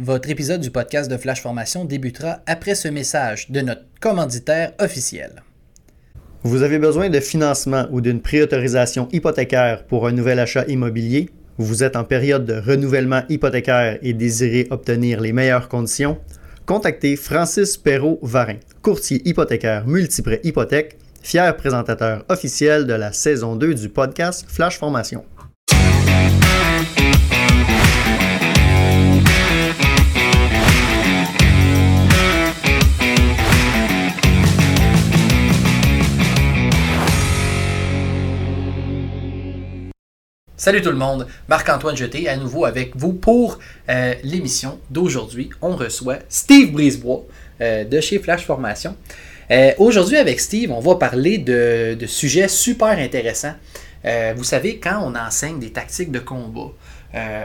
[0.00, 5.42] votre épisode du podcast de Flash Formation débutera après ce message de notre commanditaire officiel.
[6.42, 11.28] Vous avez besoin de financement ou d'une préautorisation hypothécaire pour un nouvel achat immobilier?
[11.58, 16.18] Vous êtes en période de renouvellement hypothécaire et désirez obtenir les meilleures conditions?
[16.64, 23.90] Contactez Francis Perrault-Varin, courtier hypothécaire multiprêt hypothèque, fier présentateur officiel de la saison 2 du
[23.90, 25.26] podcast Flash Formation.
[40.60, 45.48] Salut tout le monde, Marc-Antoine Jeté à nouveau avec vous pour euh, l'émission d'aujourd'hui.
[45.62, 47.22] On reçoit Steve Brisebois
[47.62, 48.94] euh, de chez Flash Formation.
[49.50, 53.54] Euh, aujourd'hui avec Steve, on va parler de, sujets super intéressants.
[54.36, 56.72] vous savez, quand on enseigne des tactiques de combat,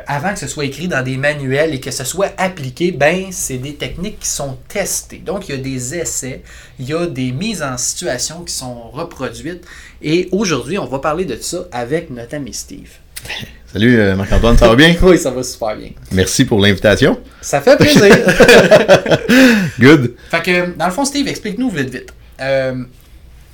[0.08, 3.60] avant que ce soit écrit dans des manuels et que ce soit appliqué, ben c'est
[3.60, 5.20] des techniques qui sont testées.
[5.20, 6.44] Donc il y a des essais,
[6.79, 9.66] il y a des mises en situation qui sont reproduites.
[10.02, 12.91] Et aujourd'hui, on va parler de ça avec notre ami Steve.
[13.73, 14.95] Salut euh, Marc-Antoine, ça va bien?
[15.01, 15.90] oui, ça va super bien.
[16.12, 17.20] Merci pour l'invitation.
[17.41, 18.15] Ça fait plaisir.
[19.79, 20.15] Good.
[20.32, 22.13] Fait que, dans le fond, Steve, explique-nous vite vite.
[22.40, 22.84] Euh,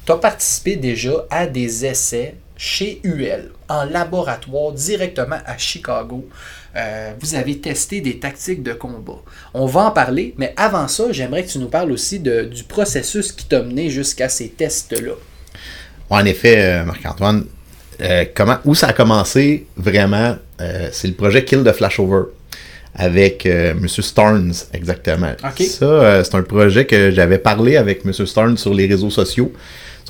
[0.05, 6.27] tu as participé déjà à des essais chez UL, en laboratoire, directement à Chicago.
[6.75, 9.21] Euh, vous avez testé des tactiques de combat.
[9.55, 12.63] On va en parler, mais avant ça, j'aimerais que tu nous parles aussi de, du
[12.63, 15.13] processus qui t'a mené jusqu'à ces tests-là.
[16.11, 17.45] En effet, Marc-Antoine,
[18.01, 22.23] euh, comment, où ça a commencé vraiment, euh, c'est le projet Kill the Flashover
[22.95, 23.87] avec euh, M.
[23.87, 25.33] Starnes, exactement.
[25.59, 28.13] Ça, c'est un projet que j'avais parlé avec M.
[28.25, 29.53] Starnes sur les réseaux sociaux.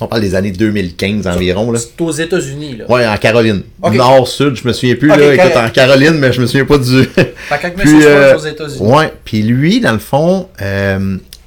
[0.00, 1.72] on parle des années 2015 environ.
[1.76, 2.90] C'est aux États-Unis, là.
[2.90, 3.62] Ouais, en Caroline.
[3.92, 5.34] Nord-Sud, je me souviens plus, là.
[5.34, 7.06] Écoute, en Caroline, mais je me souviens pas du.
[7.76, 7.94] puis,
[8.34, 8.80] aux États-Unis.
[8.80, 10.48] Ouais, puis lui, dans le fond,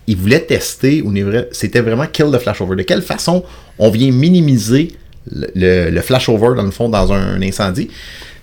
[0.08, 1.04] il voulait tester,
[1.52, 2.76] c'était vraiment kill the flashover.
[2.76, 3.44] De quelle façon
[3.78, 4.94] on vient minimiser
[5.32, 7.90] le, le flash-over, dans le fond, dans un, incendie.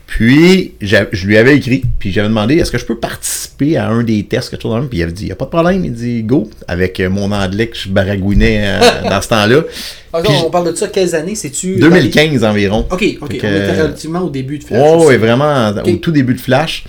[0.06, 4.02] Puis, je lui avais écrit, puis j'avais demandé est-ce que je peux participer à un
[4.02, 5.82] des tests, quelque chose comme Puis il avait dit il n'y a pas de problème.
[5.86, 9.62] Il dit go, avec mon anglais que je baragouinais euh, dans ce temps-là.
[10.12, 11.34] on parle de ça, quelles années?
[11.34, 12.86] C'est-tu 2015 environ.
[12.90, 13.30] Ok, ok.
[13.30, 14.82] on était relativement au début de Flash.
[14.84, 16.84] Oh, oui, vraiment au tout début de Flash.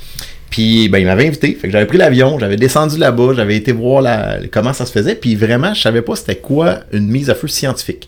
[0.54, 1.58] Puis ben, il m'avait invité.
[1.60, 4.92] Fait que j'avais pris l'avion, j'avais descendu là-bas, j'avais été voir la, comment ça se
[4.92, 5.16] faisait.
[5.16, 8.08] Puis vraiment, je savais pas c'était quoi une mise à feu scientifique.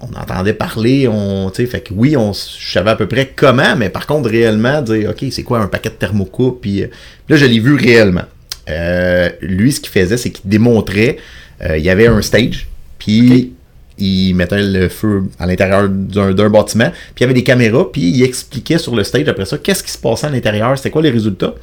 [0.00, 3.90] On entendait parler, on, fait que oui, on, je savais à peu près comment, mais
[3.90, 6.86] par contre, réellement, dire, OK, c'est quoi un paquet de thermocoupe, puis euh,
[7.28, 8.24] là, je l'ai vu réellement.
[8.70, 11.18] Euh, lui, ce qu'il faisait, c'est qu'il démontrait,
[11.62, 12.66] euh, il y avait un stage,
[12.98, 13.52] puis
[13.98, 18.02] il mettait le feu à l'intérieur d'un bâtiment, puis il y avait des caméras, puis
[18.02, 21.02] il expliquait sur le stage après ça qu'est-ce qui se passait à l'intérieur, c'était quoi
[21.02, 21.54] les résultats.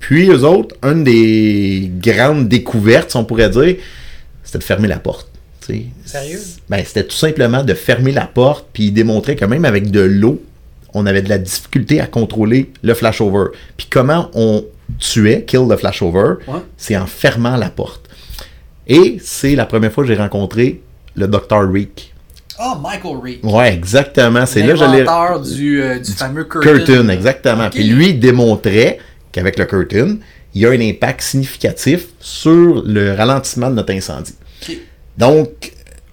[0.00, 3.76] Puis eux autres, une des grandes découvertes, on pourrait dire,
[4.42, 5.28] c'était de fermer la porte.
[6.04, 6.40] Sérieux?
[6.68, 10.42] Ben, c'était tout simplement de fermer la porte, puis démontrer que même avec de l'eau,
[10.94, 13.50] on avait de la difficulté à contrôler le flashover.
[13.76, 14.64] Puis comment on
[14.98, 16.36] tuait, kill the flashover,
[16.76, 18.08] c'est en fermant la porte.
[18.86, 20.80] Et c'est la première fois que j'ai rencontré
[21.16, 21.70] le Dr.
[21.72, 22.14] Reek.
[22.58, 23.44] Ah, oh, Michael Reek.
[23.44, 24.46] Ouais, exactement.
[24.46, 26.72] C'est là que je du, euh, du, fameux curtain.
[26.72, 27.68] Curtain, exactement.
[27.68, 28.98] Puis lui, il démontrait
[29.32, 30.16] qu'avec le curtain,
[30.54, 34.34] il y a un impact significatif sur le ralentissement de notre incendie.
[35.18, 35.72] Donc,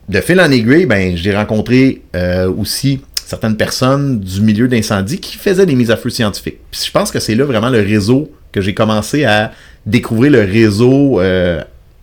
[0.09, 5.37] de fil en aiguille, ben, j'ai rencontré euh, aussi certaines personnes du milieu d'incendie qui
[5.37, 6.59] faisaient des mises à feu scientifiques.
[6.71, 9.51] Puis je pense que c'est là vraiment le réseau que j'ai commencé à
[9.85, 11.61] découvrir le réseau euh,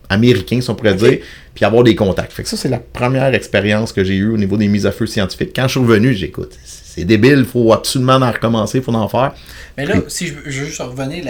[0.09, 1.19] américain, si on pourrait dire,
[1.55, 2.33] puis avoir des contacts.
[2.33, 4.91] Fait que ça, c'est la première expérience que j'ai eue au niveau des mises à
[4.91, 5.51] feu scientifiques.
[5.55, 9.07] Quand je suis revenu, j'écoute, c'est débile, il faut absolument en recommencer, il faut en
[9.07, 9.33] faire.
[9.77, 11.23] Mais là, si je, veux juste revenir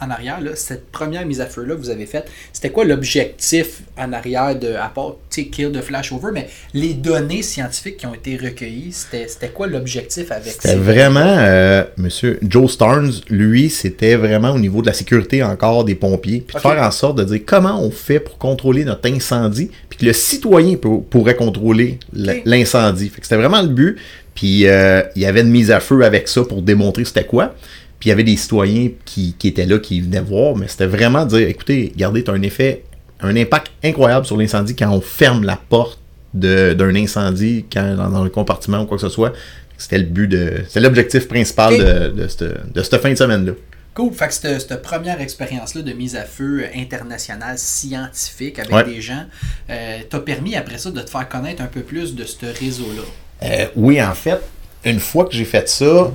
[0.00, 3.82] en arrière, là, cette première mise à feu-là que vous avez faite, c'était quoi l'objectif
[3.96, 8.36] en arrière de, à part kill de flashover, mais les données scientifiques qui ont été
[8.36, 10.60] recueillies, c'était quoi l'objectif avec ça?
[10.62, 15.84] C'était vraiment, euh, monsieur Joe Starnes, lui, c'était vraiment au niveau de la sécurité encore
[15.84, 19.08] des pompiers, puis de faire en sorte de dire comment on fait pour contrôler notre
[19.08, 20.76] incendie, puis que le citoyen
[21.10, 23.12] pourrait contrôler l'incendie.
[23.20, 23.96] C'était vraiment le but.
[24.34, 27.54] Puis euh, il y avait une mise à feu avec ça pour démontrer c'était quoi.
[27.98, 31.24] Puis il y avait des citoyens qui, étaient là, qui venaient voir, mais c'était vraiment
[31.24, 32.84] dire écoutez, regardez, tu as un effet,
[33.20, 35.98] un impact incroyable sur l'incendie quand on ferme la porte
[36.34, 39.32] d'un incendie quand, dans, le compartiment ou quoi que ce soit.
[39.78, 40.64] C'était le but de.
[40.68, 43.52] C'est l'objectif principal de, de, cette, fin de semaine-là.
[43.94, 44.12] Cool.
[44.12, 49.24] Fait que cette, première expérience-là de mise à feu internationale scientifique avec des gens
[49.70, 53.02] euh, t'a permis après ça de te faire connaître un peu plus de ce réseau-là?
[53.44, 54.40] Euh, oui, en fait,
[54.84, 56.12] une fois que j'ai fait ça,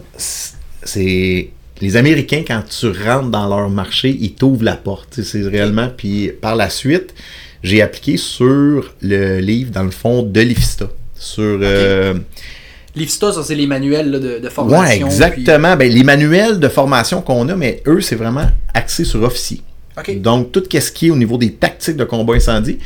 [0.83, 1.49] c'est
[1.81, 5.21] les Américains, quand tu rentres dans leur marché, ils t'ouvrent la porte.
[5.21, 5.89] C'est réellement.
[5.95, 7.13] Puis par la suite,
[7.63, 10.89] j'ai appliqué sur le livre, dans le fond, de l'IFSTA.
[11.15, 11.59] Sur.
[11.61, 12.15] Euh,
[12.95, 15.05] L'IFSTA, ça, c'est les manuels de, de, formation.
[15.05, 15.75] Oui, exactement.
[15.75, 19.61] Ben, les manuels de formation qu'on a, mais eux, c'est vraiment axé sur officier.
[20.17, 22.79] Donc, tout ce qui est au niveau des tactiques de combat incendie.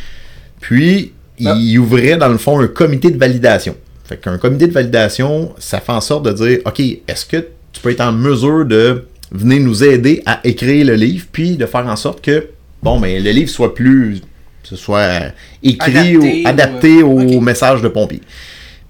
[0.60, 1.14] Puis,
[1.46, 1.56] ah.
[1.58, 3.76] ils ouvraient, dans le fond, un comité de validation.
[4.04, 7.82] Fait qu'un comité de validation, ça fait en sorte de dire, OK, est-ce que tu
[7.82, 11.88] peux être en mesure de venir nous aider à écrire le livre, puis de faire
[11.88, 12.48] en sorte que,
[12.82, 14.22] bon, mais ben, le livre soit plus,
[14.64, 18.22] ce soit écrit adapté, ou adapté au message de pompier.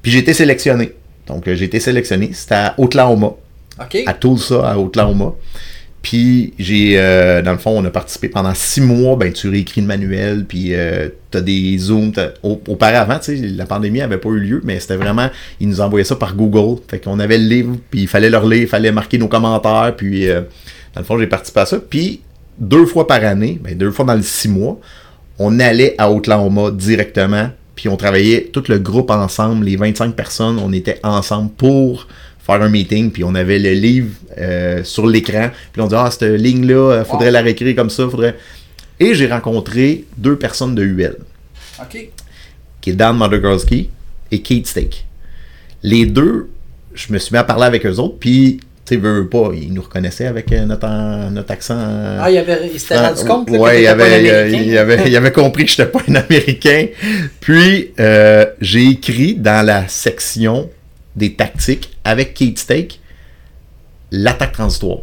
[0.02, 0.92] Puis j'ai été sélectionné.
[1.26, 2.32] Donc, j'ai été sélectionné.
[2.34, 3.32] C'était à Oklahoma.
[4.06, 5.34] À Tulsa, à Oklahoma.
[6.04, 9.16] Puis j'ai, euh, dans le fond, on a participé pendant six mois.
[9.16, 12.12] Ben, tu réécris le manuel, puis euh, tu as des zooms.
[12.44, 15.30] Auparavant, tu sais, la pandémie n'avait pas eu lieu, mais c'était vraiment,
[15.62, 16.82] ils nous envoyaient ça par Google.
[16.90, 19.94] Fait qu'on avait le livre, puis il fallait le relire, il fallait marquer nos commentaires.
[19.96, 20.42] Puis, euh,
[20.94, 21.80] dans le fond, j'ai participé à ça.
[21.80, 22.20] Puis,
[22.60, 24.78] deux fois par année, ben, deux fois dans les six mois,
[25.40, 30.60] on allait à Oklahoma directement, puis on travaillait tout le groupe ensemble, les 25 personnes,
[30.60, 32.08] on était ensemble pour
[32.46, 36.10] faire un meeting, puis on avait le livre euh, sur l'écran, puis on dit Ah,
[36.12, 38.36] cette ligne-là, euh, faudrait la réécrire comme ça, faudrait.
[39.00, 41.18] Et j'ai rencontré deux personnes de UL.
[41.82, 42.10] OK.
[42.82, 43.18] Qui est Dan
[44.32, 45.06] et Kate Steak.
[45.84, 46.50] Les deux,
[46.94, 49.74] je me suis mis à parler avec eux autres, puis tu sais, veut pas, ils
[49.74, 51.78] nous reconnaissaient avec euh, notre, notre accent.
[52.20, 55.32] Ah, il, avait, il s'était rendu compte là, ouais, il, avait, il, avait, il avait
[55.32, 56.88] compris que je n'étais pas un Américain.
[57.40, 57.94] Puis,
[58.60, 60.70] j'ai écrit dans la section
[61.16, 63.00] des tactiques avec Kate Steak,
[64.12, 65.00] l'attaque transitoire.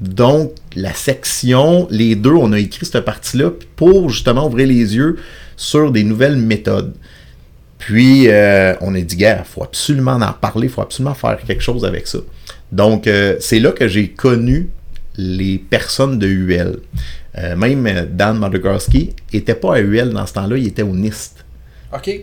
[0.00, 5.18] Donc, la section, les deux, on a écrit cette partie-là pour justement ouvrir les yeux
[5.56, 6.94] sur des nouvelles méthodes.
[7.78, 11.38] Puis, euh, on a dit, gars, il faut absolument en parler, il faut absolument faire
[11.46, 12.18] quelque chose avec ça.
[12.72, 14.68] Donc, euh, c'est là que j'ai connu
[15.16, 16.78] les personnes de UL.
[17.38, 21.45] Euh, même Dan Madagarski n'était pas à UL dans ce temps-là, il était au NIST.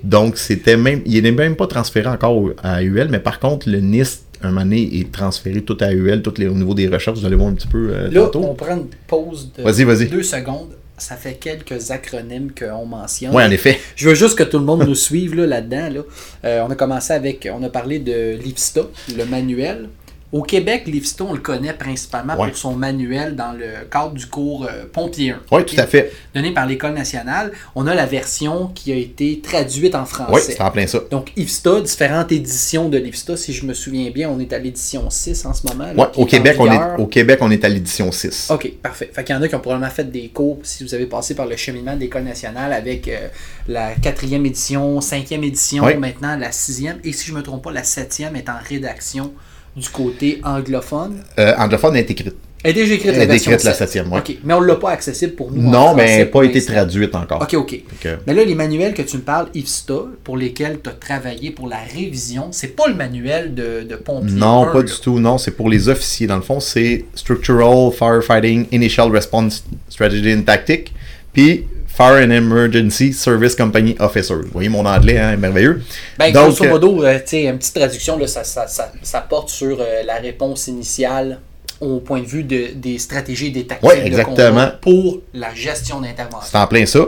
[0.03, 3.79] Donc, c'était même, il n'est même pas transféré encore à UL, mais par contre, le
[3.79, 7.19] NIST, un moment donné, est transféré tout à UL, tout les, au niveau des recherches.
[7.19, 10.75] Vous allez voir un petit peu euh, Là, on prend une pause de deux secondes.
[10.95, 13.31] Ça fait quelques acronymes qu'on mentionne.
[13.33, 13.79] Oui, en effet.
[13.95, 15.89] Je veux juste que tout le monde nous suive là-dedans.
[15.89, 16.01] Là
[16.45, 18.81] euh, on a commencé avec, on a parlé de l'IPSTA,
[19.17, 19.89] le manuel.
[20.33, 24.65] Au Québec, Liveston, on le connaît principalement pour son manuel dans le cadre du cours
[24.65, 25.41] euh, Pompier 1.
[25.51, 26.11] Oui, tout à fait.
[26.33, 27.51] Donné par l'École nationale.
[27.75, 30.33] On a la version qui a été traduite en français.
[30.33, 31.01] Oui, c'est en plein ça.
[31.11, 33.37] Donc, IFSTA, différentes éditions de l'IFSTA.
[33.37, 35.91] Si je me souviens bien, on est à l'édition 6 en ce moment.
[35.95, 38.49] Oui, au Québec, on est, au Québec, on est à l'édition 6.
[38.49, 39.11] OK, parfait.
[39.13, 41.35] Fait qu'il y en a qui ont probablement fait des cours, si vous avez passé
[41.35, 43.27] par le cheminement de l'École nationale avec euh,
[43.67, 46.97] la quatrième édition, cinquième édition, maintenant la sixième.
[47.03, 49.31] Et si je ne me trompe pas, la septième est en rédaction
[49.75, 51.23] du côté anglophone?
[51.39, 52.35] Euh, anglophone est écrite.
[52.63, 54.19] Elle est déjà écrite, elle est écrite la septième, oui.
[54.19, 55.69] OK, mais on ne l'a pas accessible pour nous.
[55.69, 57.41] Non, mais elle n'a pas été traduite encore.
[57.41, 58.07] OK, OK.
[58.25, 61.67] Mais là, les manuels que tu me parles, IFSTA, pour lesquels tu as travaillé pour
[61.67, 64.37] la révision, c'est pas le manuel de, de pompier.
[64.37, 65.19] Non, pas du tout.
[65.19, 66.25] Non, c'est pour les officiers.
[66.25, 70.93] Dans le fond, c'est Structural Firefighting Initial Response Strategy and Tactic.
[71.33, 71.65] Puis
[71.95, 74.33] Fire and Emergency Service Company Officer.
[74.33, 75.83] Vous voyez mon anglais, hein, merveilleux.
[76.17, 80.01] Ben, grosso modo, euh, une petite traduction, là, ça, ça, ça, ça, porte sur euh,
[80.03, 81.39] la réponse initiale
[81.79, 84.71] au point de vue de, des stratégies et des tactiques exactement.
[84.81, 86.49] pour la gestion d'intervention.
[86.51, 87.05] C'est en plein ça.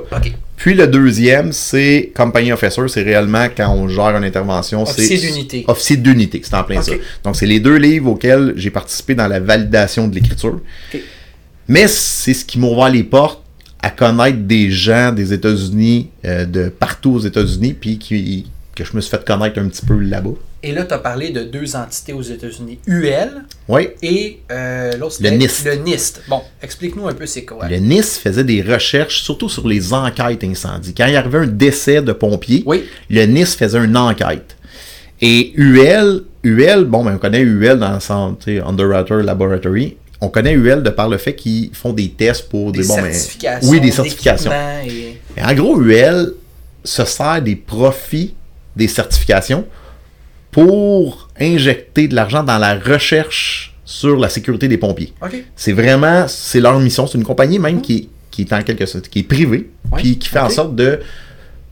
[0.55, 4.83] Puis le deuxième, c'est Company Officer, c'est réellement quand on gère une intervention.
[4.83, 5.65] Officier d'unité.
[5.67, 6.91] Officier d'unité, c'est en plein ça.
[7.23, 10.59] Donc c'est les deux livres auxquels j'ai participé dans la validation de l'écriture.
[11.67, 13.44] Mais c'est ce qui m'a ouvert les portes
[13.85, 18.95] à connaître des gens des États-Unis, euh, de partout aux États-Unis, puis qui, que je
[18.95, 20.31] me suis fait connaître un petit peu là-bas.
[20.63, 23.89] Et là, tu as parlé de deux entités aux États-Unis, UL oui.
[24.01, 25.65] et euh, l'autre, le NIST.
[25.65, 26.23] Le NIST.
[26.27, 27.67] Bon, explique-nous un peu c'est quoi.
[27.67, 30.95] Le NIST faisait des recherches, surtout sur les enquêtes incendies.
[30.95, 32.85] Quand il y avait un décès de pompier, oui.
[33.11, 34.57] le NIST faisait une enquête.
[35.21, 40.53] Et UL, UL, bon, ben, on connaît UL dans le centre Underwriter Laboratory on connaît
[40.53, 43.69] UL de par le fait qu'ils font des tests pour des, des certifications.
[43.69, 44.51] oui, des certifications.
[44.51, 46.33] en gros, UL
[46.83, 48.33] se sert des profits
[48.75, 49.65] des certifications
[50.51, 55.13] pour injecter de l'argent dans la recherche sur la sécurité des pompiers.
[55.55, 57.05] C'est vraiment, c'est leur mission.
[57.05, 60.27] C'est une compagnie même qui, qui, est en quelque sorte, qui est privée, puis qui
[60.27, 60.99] fait en sorte de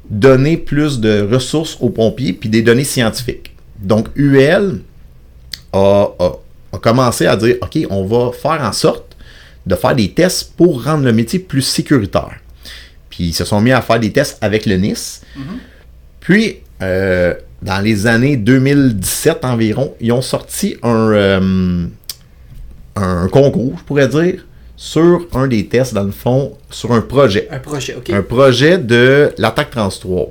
[0.09, 3.55] donner plus de ressources aux pompiers, puis des données scientifiques.
[3.79, 4.81] Donc, UL
[5.71, 6.31] a a
[6.79, 9.15] commencé à dire, OK, on va faire en sorte
[9.65, 12.35] de faire des tests pour rendre le métier plus sécuritaire.
[13.09, 15.21] Puis ils se sont mis à faire des tests avec le NIS.
[15.37, 15.41] Mm-hmm.
[16.19, 21.85] Puis, euh, dans les années 2017 environ, ils ont sorti un, euh,
[22.95, 27.47] un concours, je pourrais dire, sur un des tests, dans le fond, sur un projet.
[27.51, 28.09] Un projet, OK.
[28.09, 30.29] Un projet de l'attaque trans 3.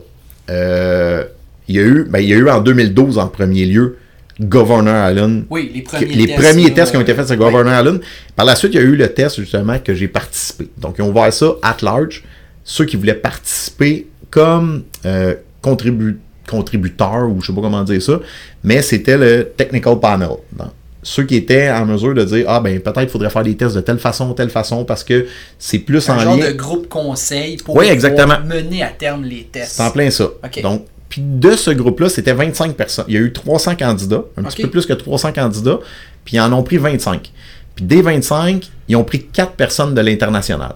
[0.50, 1.24] Euh,
[1.68, 3.98] il, y a eu, ben, il y a eu en 2012, en premier lieu,
[4.40, 5.44] Governor Allen.
[5.50, 6.42] Oui, les premiers les tests.
[6.42, 7.36] premiers tests qui ont été faits sur.
[7.36, 8.00] Governor Allen.
[8.34, 10.68] Par la suite, il y a eu le test justement que j'ai participé.
[10.78, 12.24] Donc, ils ont ouvert ça at large.
[12.64, 16.16] Ceux qui voulaient participer comme euh, contribu-
[16.48, 18.20] contributeurs, ou je sais pas comment dire ça,
[18.64, 20.28] mais c'était le technical panel.
[20.52, 20.68] Donc,
[21.04, 23.80] ceux qui étaient en mesure de dire Ah, ben peut-être faudrait faire des tests de
[23.80, 25.26] telle façon, telle façon, parce que
[25.58, 26.46] c'est plus Un en genre lien.
[26.48, 28.38] de groupe conseil pour Oui, pouvoir exactement.
[28.46, 29.72] mener à terme les tests.
[29.76, 30.24] C'est en plein ça.
[30.44, 30.62] Ok.
[30.62, 33.04] Donc, puis de ce groupe-là, c'était 25 personnes.
[33.06, 35.78] Il y a eu 300 candidats, un petit peu plus que 300 candidats,
[36.24, 37.30] puis ils en ont pris 25.
[37.76, 40.74] Puis des 25, ils ont pris 4 personnes de l'international.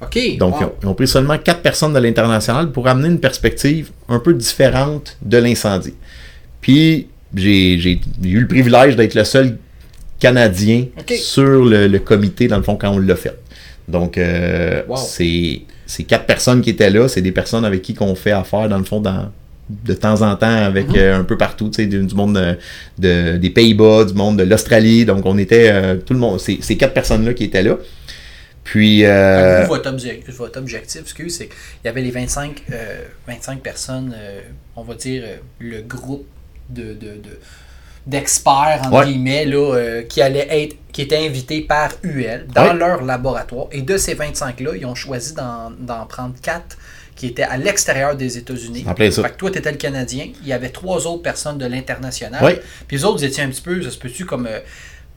[0.00, 0.38] OK.
[0.38, 0.60] Donc, wow.
[0.60, 4.20] ils, ont, ils ont pris seulement 4 personnes de l'international pour amener une perspective un
[4.20, 5.92] peu différente de l'incendie.
[6.62, 9.58] Puis, j'ai eu le privilège d'être le seul
[10.18, 13.38] Canadien sur le, le comité, dans le fond, quand on l'a fait.
[13.86, 14.96] Donc, euh, Wow.
[14.96, 17.06] c'est quatre personnes qui étaient là.
[17.06, 19.30] C'est des personnes avec qui qu'on fait affaire, dans le fond, dans,
[19.70, 20.96] de temps en temps, avec Mhm.
[20.96, 22.56] euh, un peu partout, tu sais, du, du monde de,
[22.98, 25.04] de- des Pays-Bas, du monde de l'Australie.
[25.04, 27.76] Donc, on était, euh, tout le monde, c'est ces quatre personnes-là qui étaient là.
[28.64, 31.56] Puis, euh, Vous, votre, obje- votre objectif, excuse, c'est qu'il
[31.86, 34.40] y avait les 25, euh, 25 personnes, euh,
[34.76, 35.22] on va dire
[35.58, 36.26] le groupe
[36.68, 37.38] de, de, de-
[38.06, 39.06] d'experts, entre Ouais.
[39.06, 42.74] guillemets, là, qui allaient être, qui étaient invités par UL dans Ouais.
[42.74, 43.66] leur laboratoire.
[43.72, 46.76] Et de ces 25-là, ils ont choisi d'en, d'en prendre 4
[47.18, 48.84] qui étaient à l'extérieur des États-Unis.
[48.86, 49.22] En plein ça.
[49.24, 50.28] Fait que toi, tu étais le Canadien.
[50.40, 52.42] Il y avait trois autres personnes de l'international.
[52.42, 52.62] Ouais.
[52.86, 54.60] Puis les autres, vous étiez un petit peu, ça se peut-tu, comme, euh,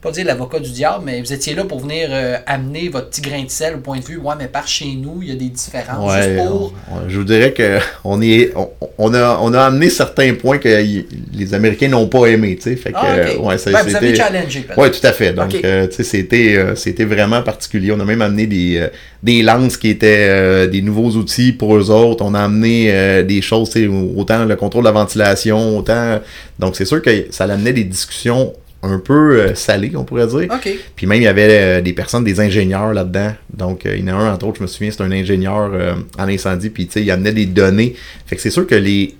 [0.02, 3.20] pas dire l'avocat du diable, mais vous étiez là pour venir euh, amener votre petit
[3.20, 5.36] grain de sel au point de vue, ouais, mais par chez nous, il y a
[5.36, 6.10] des différences.
[6.12, 6.72] Ouais, juste pour.
[6.90, 8.68] on- on- je vous dirais que on est, on,
[8.98, 12.62] on a, on a amené certains points que y- les Américains n'ont pas aimé, tu
[12.62, 12.74] sais.
[12.76, 13.36] Fait que, Ah, ok.
[13.38, 14.78] euh, ouais, ça- Ouais, vous avez challengé, peut-être.
[14.78, 15.32] Ouais, tout à fait.
[15.34, 17.92] Donc, euh, tu sais, c'était, euh, c'était vraiment particulier.
[17.92, 18.88] On a même amené des, euh,
[19.22, 22.24] des lances qui étaient euh, des nouveaux outils pour eux autres.
[22.24, 26.18] On a amené euh, des choses, tu sais, autant le contrôle de la ventilation, autant.
[26.58, 28.52] Donc, c'est sûr que ça amenait des discussions
[28.82, 30.48] un peu euh, salées, on pourrait dire.
[30.96, 33.32] Puis même, il y avait euh, des personnes, des ingénieurs là-dedans.
[33.54, 35.70] Donc, euh, il y en a un, entre autres, je me souviens, c'est un ingénieur
[36.18, 36.70] en incendie.
[36.70, 37.94] Puis, tu sais, il amenait des données.
[38.26, 39.14] Fait que c'est sûr que les.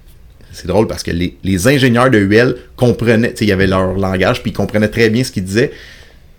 [0.54, 3.66] C'est drôle parce que les, les ingénieurs de UL comprenaient, tu sais, il y avait
[3.66, 5.73] leur langage, puis ils comprenaient très bien ce qu'ils disaient.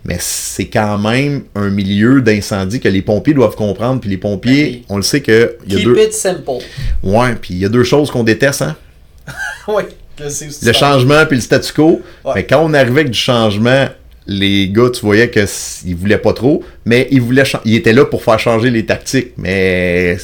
[0.04, 4.00] Mais c'est quand même un milieu d'incendie que les pompiers doivent comprendre.
[4.00, 5.56] Puis les pompiers, Ben on le sait que.
[5.66, 5.98] Y a Keep deux...
[5.98, 6.62] it simple.
[7.02, 8.76] Ouais, puis il y a deux choses qu'on déteste, hein?
[9.68, 9.84] oui,
[10.18, 12.02] Le changement puis le statu quo.
[12.24, 12.32] Ouais.
[12.36, 13.86] Mais quand on arrivait avec du changement,
[14.26, 17.92] les gars, tu voyais que s- ils voulaient pas trop, mais ils voulaient ils étaient
[17.92, 19.32] là pour faire changer les tactiques.
[19.36, 20.16] Mais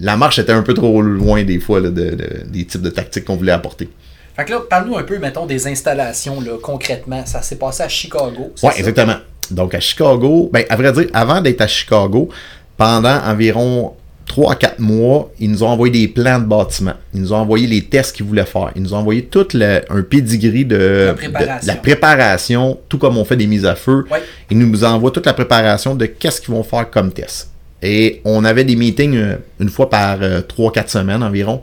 [0.00, 2.90] la marche était un peu trop loin des fois là, de, de- des types de
[2.90, 3.88] tactiques qu'on voulait apporter.
[4.34, 7.24] Fait que là, parle-nous un peu, mettons, des installations, là, concrètement.
[7.26, 8.50] Ça s'est passé à Chicago.
[8.56, 8.72] ça?
[8.76, 9.16] exactement.
[9.50, 12.30] Donc à Chicago, ben à vrai dire, avant d'être à Chicago,
[12.78, 13.92] pendant environ
[14.26, 16.94] 3 à 4 mois, ils nous ont envoyé des plans de bâtiment.
[17.14, 18.70] Ils nous ont envoyé les tests qu'ils voulaient faire.
[18.76, 21.66] Ils nous ont envoyé tout le- un pedigree de, La de- préparation.
[21.66, 24.04] la préparation, tout comme on fait des mises à feu.
[24.10, 24.22] Ouais.
[24.50, 27.48] Ils nous envoient toute la préparation de qu'est-ce qu'ils vont faire comme test.
[27.84, 31.62] Et on avait des meetings euh, une fois par 3-4 semaines environ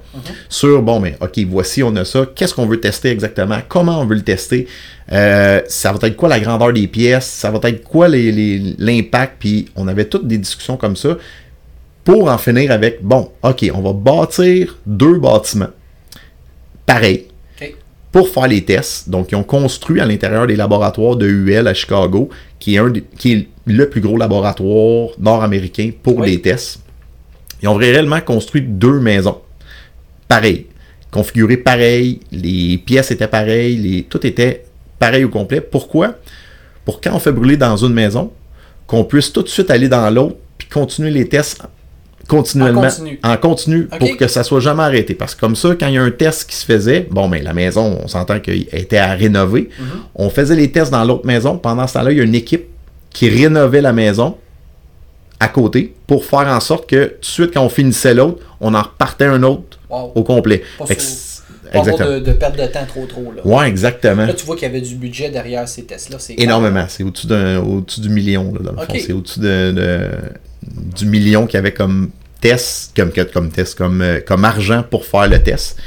[0.50, 2.25] sur, bon, mais OK, voici, on a ça.
[2.36, 3.60] Qu'est-ce qu'on veut tester exactement?
[3.70, 4.68] Comment on veut le tester?
[5.13, 7.25] Euh, ça va être quoi la grandeur des pièces?
[7.25, 9.36] Ça va être quoi les- les- l'impact?
[9.39, 11.18] Puis on avait toutes des discussions comme ça
[12.10, 15.70] pour en finir avec, bon, OK, on va bâtir deux bâtiments.
[16.84, 17.28] Pareil
[17.62, 17.75] OK.
[18.12, 19.10] pour faire les tests.
[19.10, 22.92] Donc, ils ont construit à l'intérieur des laboratoires de UL à Chicago, qui est, un
[23.16, 26.32] qui est le plus gros laboratoire nord-américain pour Oui.
[26.32, 26.80] les tests.
[27.62, 29.38] Ils ont réellement construit deux maisons.
[30.28, 30.66] Pareil.
[31.12, 32.22] Configurées pareil.
[32.32, 33.75] Les pièces étaient pareilles.
[33.75, 34.66] Les, tout était
[34.98, 35.62] pareil au complet.
[35.62, 36.16] Pourquoi?
[36.86, 38.32] Pour quand on fait brûler dans une maison,
[38.88, 41.62] qu'on puisse tout de suite aller dans l'autre puis continuer les tests
[42.29, 42.81] continuellement.
[42.81, 43.19] En continu.
[43.24, 44.00] En continu Ok.
[44.00, 45.13] pour que ça soit jamais arrêté.
[45.15, 47.41] Parce que comme ça, quand il y a un test qui se faisait, bon, mais
[47.41, 49.69] la maison, on s'entend qu'elle était à rénover.
[49.77, 49.86] Mhm.
[50.15, 51.57] On faisait les tests dans l'autre maison.
[51.57, 52.65] Pendant ce temps-là, il y a une équipe
[53.12, 54.38] qui rénovait la maison
[55.41, 58.74] à côté pour faire en sorte que tout de suite, quand on finissait l'autre, on
[58.74, 60.12] en repartait un autre Wow.
[60.13, 60.62] au complet.
[60.77, 60.86] Pas
[61.79, 62.12] exactement.
[62.12, 63.31] de, de perte de temps trop trop.
[63.36, 63.41] Là.
[63.45, 64.25] Ouais, exactement.
[64.25, 66.17] Là, tu vois qu'il y avait du budget derrière ces tests-là.
[66.38, 66.86] Énormément.
[66.88, 68.93] C'est au-dessus du million, là, dans le fond.
[69.00, 70.09] C'est au-dessus de, de-
[70.95, 72.09] du million qu'il y avait comme
[72.41, 75.79] test, comme, comme test, comme, euh, comme argent pour faire le test.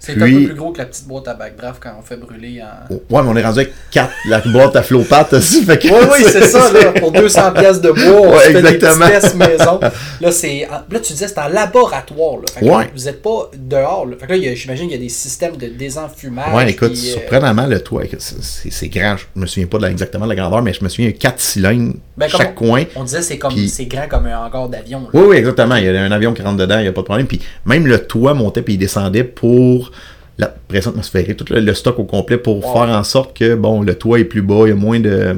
[0.00, 2.62] C'est un peu plus gros que la petite boîte à backdraft quand on fait brûler
[2.62, 2.94] en.
[2.94, 5.64] Ouais, mais on est rendu avec 4 la boîte à flowpat aussi.
[5.66, 8.62] Fait que oui, oui, c'est ça, là, pour 200 pièces de bois, on ouais, fait
[8.62, 9.80] des tests maison.
[10.20, 12.36] Là, c'est, là, tu disais, c'est en laboratoire.
[12.36, 12.44] Là.
[12.52, 12.90] Fait que ouais.
[12.94, 14.06] vous n'êtes pas dehors.
[14.06, 14.16] Là.
[14.18, 16.54] Fait que là, j'imagine qu'il y a des systèmes de désenfumage.
[16.54, 19.16] Ouais, écoute, puis, euh, surprenamment, le toit, c'est grand.
[19.16, 21.12] Je me souviens pas de la, exactement de la grandeur, mais je me souviens, il
[21.12, 22.84] y a 4 cylindres ben, chaque coin.
[22.96, 25.06] On disait, c'est comme c'est grand comme un hangar d'avion.
[25.12, 25.76] Oui, oui, exactement.
[25.76, 27.26] Il y a un avion qui rentre dedans, il n'y a pas de problème.
[27.26, 29.92] Puis même le toit montait puis il descendait pour
[30.38, 33.94] la pression atmosphérique, tout le, stock au complet pour faire en sorte que bon, le
[33.94, 35.36] toit est plus bas, il y a moins de.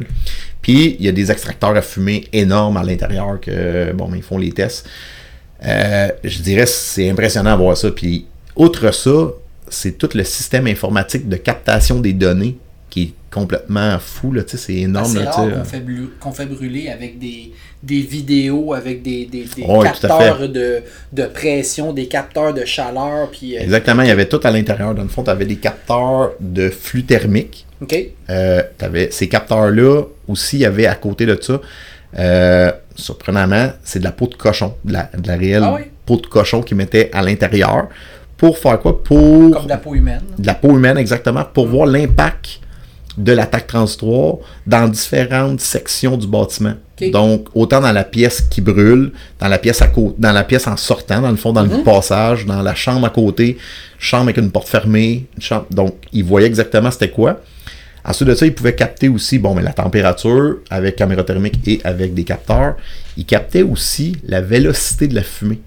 [0.63, 4.39] Puis il y a des extracteurs à fumée énormes à l'intérieur que bon, ils font
[4.39, 4.87] les tests.
[5.65, 7.91] Euh, je dirais c'est impressionnant à voir ça.
[7.91, 8.27] Puis
[8.57, 9.29] outre ça,
[9.69, 12.59] c'est tout le système informatique de captation des données
[13.31, 14.33] complètement fou.
[14.33, 15.07] Là, c'est énorme.
[15.07, 15.83] C'est rare qu'on fait,
[16.19, 20.83] qu'on fait, brûler avec des, des vidéos, avec des, des, des capteurs de,
[21.13, 23.31] de, pression, des capteurs de chaleur.
[23.31, 24.95] Puis, euh, Exactement, il y avait tout à l'intérieur.
[24.95, 27.67] Dans le fond, tu avais des capteurs de flux thermique.
[27.81, 27.97] OK.
[28.29, 31.61] Euh, avais ces capteurs-là aussi, il y avait à côté de ça,
[32.19, 36.17] euh, surprenamment, c'est de la peau de cochon, de la, de la réelle ah peau
[36.17, 37.89] de cochon qu'ils mettaient à l'intérieur.
[38.37, 39.03] Pour faire quoi?
[39.03, 39.51] Pour.
[39.51, 40.23] Comme de la peau humaine.
[40.39, 41.45] De la peau humaine, exactement.
[41.45, 42.61] Pour voir l'impact
[43.19, 44.37] de l'attaque transitoire
[44.67, 46.75] dans différentes sections du bâtiment.
[47.13, 50.67] Donc, autant dans la pièce qui brûle, dans la pièce à côté, dans la pièce
[50.67, 51.83] en sortant, dans le fond, dans le mhm.
[51.83, 53.57] passage, dans la chambre à côté,
[53.99, 55.67] chambre avec une porte fermée, chambre.
[55.71, 57.41] Donc, il voyait exactement c'était quoi.
[58.05, 61.81] Ensuite de ça, il pouvait capter aussi bon, mais la température avec caméra thermique et
[61.85, 62.77] avec des capteurs.
[63.17, 65.61] Il captait aussi la vélocité de la fumée.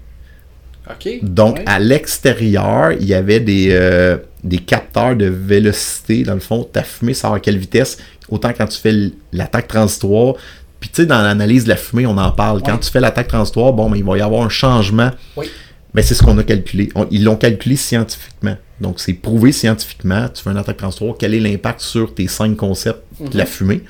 [1.22, 6.22] Donc, à l'extérieur, il y avait des, euh, des capteurs de vélocité.
[6.22, 7.98] Dans le fond, ta fumée sort à quelle vitesse?
[8.28, 8.94] Autant quand tu fais
[9.32, 10.34] l'attaque transitoire.
[10.80, 12.62] Puis, tu sais, dans l'analyse de la fumée, on en parle.
[12.62, 15.10] Quand tu fais l'attaque transitoire, bon, mais il va y avoir un changement.
[15.36, 15.46] Oui.
[15.94, 16.90] Mais c'est ce qu'on a calculé.
[17.10, 18.56] ils l'ont calculé scientifiquement.
[18.80, 20.28] Donc, c'est prouvé scientifiquement.
[20.28, 23.50] Tu fais une attaque transitoire, quel est l'impact sur tes cinq concepts de la mhm.
[23.50, 23.82] fumée?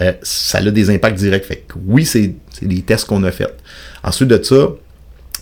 [0.00, 1.44] Euh, ça a des impacts directs.
[1.44, 3.56] Fait que oui, c'est des tests qu'on a faits.
[4.02, 4.68] Ensuite de ça,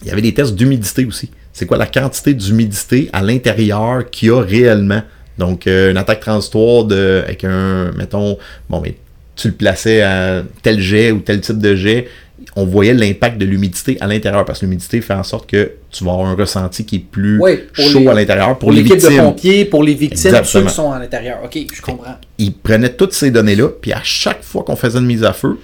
[0.04, 1.30] il y avait des tests d'humidité aussi.
[1.52, 5.02] C'est quoi la quantité d'humidité à l'intérieur qu'il y a réellement?
[5.38, 8.96] Donc, euh, une attaque transitoire de, avec un, mettons, bon, mais
[9.34, 12.06] tu le plaçais à tel jet ou tel type de jet,
[12.56, 16.04] on voyait l'impact de l'humidité à l'intérieur parce que l'humidité fait en sorte que tu
[16.04, 17.40] vas avoir un ressenti qui est plus
[17.72, 19.10] chaud à l'intérieur pour, les victimes.
[19.10, 21.38] de pompiers, pour les victimes, ceux qui sont à l'intérieur.
[21.44, 22.16] OK, je comprends.
[22.38, 25.58] Ils prenaient toutes ces données-là, puis à chaque fois qu'on faisait une mise à feu,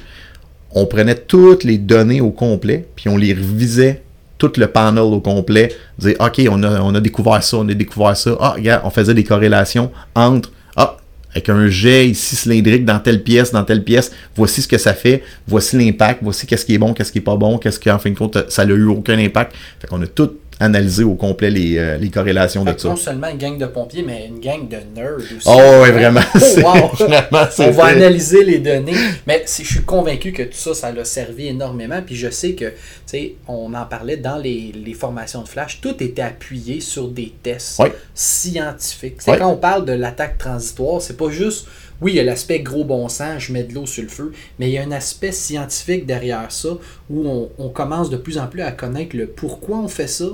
[0.73, 4.03] on prenait toutes les données au complet, puis on les revisait
[4.41, 7.75] tout le panel au complet, dire OK, on a, on a découvert ça, on a
[7.75, 8.37] découvert ça.
[8.41, 10.97] Ah, regarde, on faisait des corrélations entre Ah,
[11.31, 14.95] avec un jet ici cylindrique dans telle pièce, dans telle pièce, voici ce que ça
[14.95, 17.91] fait, voici l'impact, voici qu'est-ce qui est bon, qu'est-ce qui est pas bon, qu'est-ce qui
[17.91, 19.55] en fin de compte ça n'a eu aucun impact.
[19.79, 22.89] Fait qu'on a tout analyser au complet les, euh, les corrélations de ça.
[22.89, 25.47] Non seulement une gang de pompiers, mais une gang de nerds aussi.
[25.47, 26.21] Oh, oui, vraiment.
[26.65, 26.91] Oh,
[27.59, 28.95] On va analyser les données.
[29.27, 32.03] Mais je suis convaincu que tout ça, ça l'a servi énormément.
[32.05, 32.75] Puis je sais que, tu
[33.07, 37.33] sais, on en parlait dans les, les, formations de Flash, tout était appuyé sur des
[37.43, 37.83] tests
[38.15, 39.17] scientifiques.
[39.19, 41.67] C'est quand on parle de l'attaque transitoire, c'est pas juste
[42.01, 44.33] oui, il y a l'aspect gros bon sens, je mets de l'eau sur le feu,
[44.59, 46.71] mais il y a un aspect scientifique derrière ça
[47.11, 50.29] où on, commence de plus en plus à connaître le pourquoi on fait ça,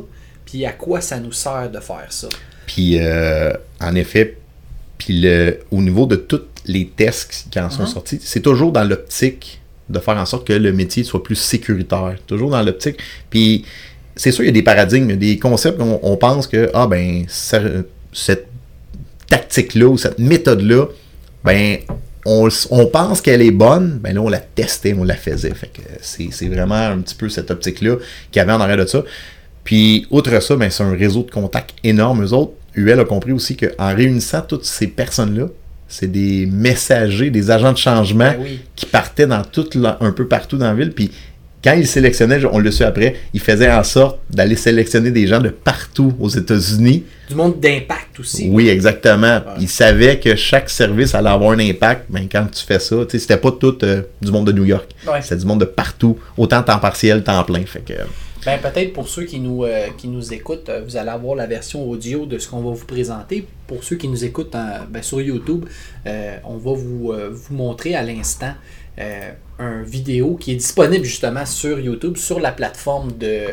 [0.44, 2.29] puis à quoi ça nous sert de faire ça.
[2.66, 4.38] Puis, euh, en effet,
[4.98, 7.92] puis le, au niveau de tous les tests qui en sont uh-huh.
[7.92, 12.16] sortis, c'est toujours dans l'optique de faire en sorte que le métier soit plus sécuritaire.
[12.26, 12.98] Toujours dans l'optique.
[13.31, 13.64] Puis,
[14.16, 17.24] c'est sûr, il y a des paradigmes, des concepts, on, on pense que, ah ben,
[17.29, 18.48] cette
[19.29, 20.87] tactique-là ou cette méthode-là,
[21.46, 21.78] ben,
[22.26, 25.54] on, pense qu'elle est bonne, ben là, on la testait, on la faisait.
[25.54, 27.96] Fait que c'est vraiment un petit peu cette optique-là
[28.32, 29.04] qu'il y avait en arrière de ça.
[29.62, 32.24] Puis, outre ça, ben, c'est un réseau de contacts énorme.
[32.24, 35.46] Eux autres, UL a compris aussi qu'en réunissant toutes ces personnes-là,
[35.88, 39.68] c'est des messagers, des agents de changement ben qui partaient dans tout,
[40.00, 40.90] un peu partout dans la ville.
[40.90, 41.12] Puis,
[41.66, 45.40] quand il sélectionnait, on le sait après, il faisait en sorte d'aller sélectionner des gens
[45.40, 47.02] de partout aux États-Unis.
[47.29, 48.48] Du monde d'impact aussi.
[48.48, 49.40] Oui, exactement.
[49.59, 52.05] Il savait que chaque service allait avoir un impact.
[52.09, 54.88] Mais ben, quand tu fais ça, c'était pas tout euh, du monde de New York.
[55.22, 57.66] C'était du monde de partout, autant temps partiel, temps plein.
[57.66, 57.94] Fait que,
[58.44, 61.48] ben, peut-être pour ceux qui nous, euh, qui nous écoutent, euh, vous allez avoir la
[61.48, 63.44] version audio de ce qu'on va vous présenter.
[63.66, 64.55] Pour ceux qui nous écoutent
[64.88, 65.64] ben, sur YouTube,
[66.05, 68.52] on va vous, vous montrer à l'instant
[68.98, 73.46] euh, un vidéo qui est disponible justement sur YouTube, sur la plateforme de,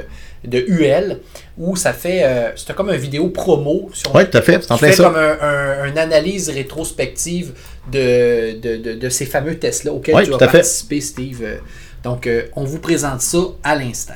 [0.45, 1.19] de UL,
[1.57, 2.23] où ça fait.
[2.23, 3.89] Euh, c'est comme un vidéo promo.
[4.13, 4.61] oui, tout à fait.
[4.61, 7.53] C'est comme une analyse rétrospective
[7.91, 11.45] de, de, ces fameux tests-là auxquels tu as participé, Steve.
[12.03, 14.13] Donc, euh, on vous présente ça à l'instant.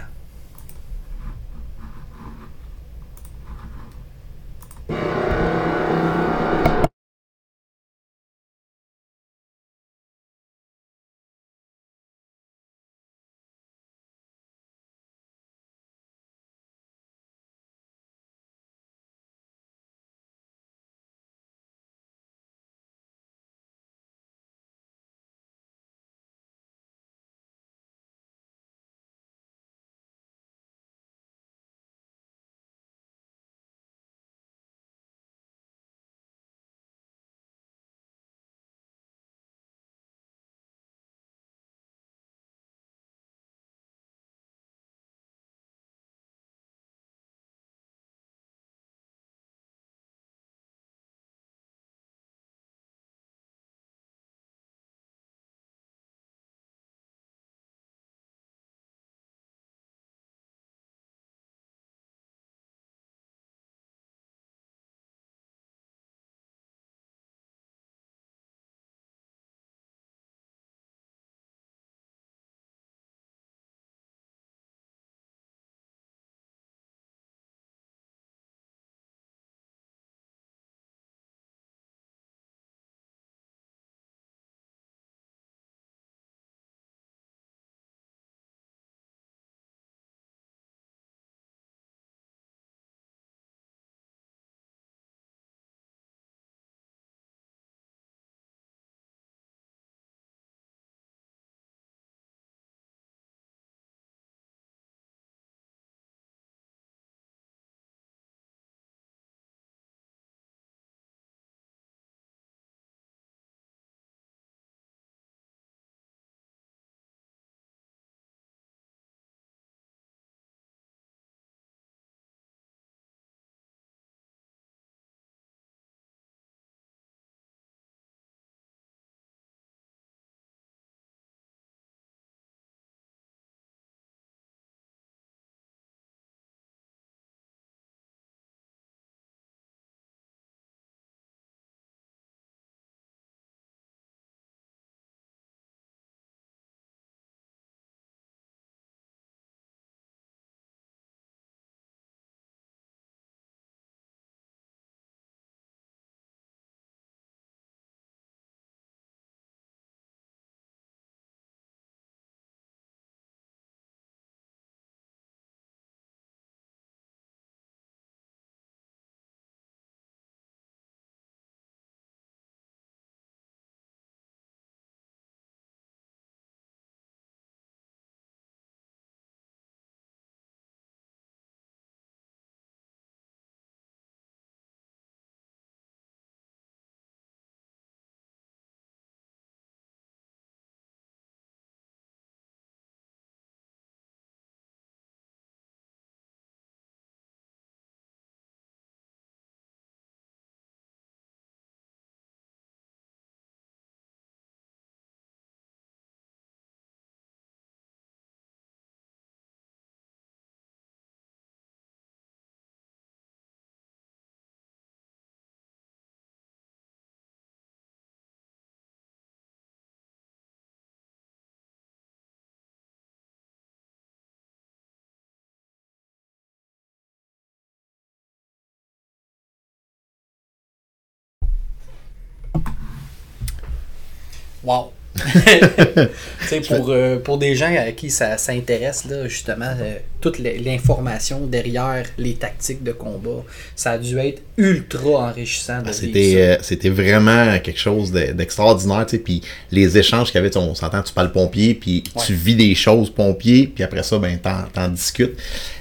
[234.67, 234.91] Wow!
[236.67, 241.47] pour, euh, pour des gens à qui ça, ça intéresse, là, justement, euh, toute l'information
[241.47, 243.45] derrière les tactiques de combat,
[243.77, 245.79] ça a dû être ultra enrichissant.
[245.85, 249.05] Ah, c'était, euh, c'était vraiment quelque chose d'extraordinaire.
[249.23, 252.75] puis les échanges qu'il y avait, on s'entend, tu parles pompier, puis tu vis des
[252.75, 255.37] choses pompier, puis après ça, ben, t'en discutes.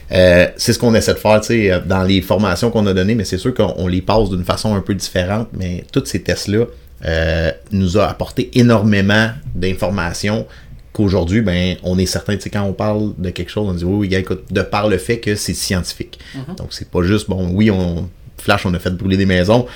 [0.08, 3.52] c'est ce qu'on essaie de faire dans les formations qu'on a données, mais c'est sûr
[3.52, 6.66] qu'on les passe d'une façon un peu différente, mais tous ces tests-là,
[7.04, 10.46] euh, nous a apporté énormément d'informations
[10.92, 13.84] qu'aujourd'hui, ben, on est certain, tu sais, quand on parle de quelque chose, on dit
[13.84, 16.18] oui, oui, écoute, de par le fait que c'est scientifique.
[16.34, 16.56] Mm-hmm.
[16.56, 19.66] Donc, c'est pas juste, bon, oui, on, Flash, on a fait brûler des maisons.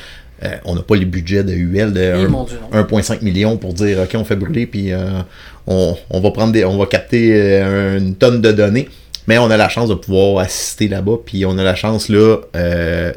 [0.43, 2.01] Euh, on n'a pas les budgets de UL de
[2.73, 5.21] 1,5 million pour dire, OK, on fait brûler, puis euh,
[5.67, 7.61] on, on, va prendre des, on va capter
[7.99, 8.89] une tonne de données.
[9.29, 12.39] Mais on a la chance de pouvoir assister là-bas, puis on a la chance là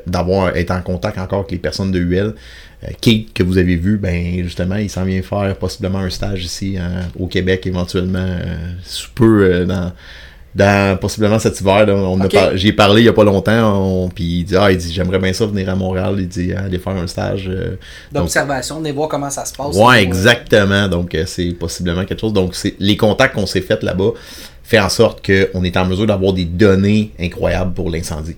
[0.05, 2.35] d'avoir être en contact encore avec les personnes de UL.
[2.83, 6.43] Euh, Kate, que vous avez vu, ben justement, il s'en vient faire possiblement un stage
[6.43, 9.91] ici hein, au Québec éventuellement, euh, sous peu euh, dans,
[10.55, 11.85] dans possiblement cet hiver.
[12.55, 15.33] J'ai parlé il n'y a pas longtemps, puis il dit, ah, il dit j'aimerais bien
[15.33, 17.49] ça venir à Montréal, il dit aller faire un stage.
[18.11, 19.75] D'observation, venir voir comment ça se passe.
[19.75, 20.87] Ouais, exactement.
[20.87, 22.33] Donc c'est possiblement quelque chose.
[22.33, 24.11] Donc c'est les contacts qu'on s'est faits là-bas
[24.63, 28.37] fait en sorte qu'on est en mesure d'avoir des données incroyables pour l'incendie.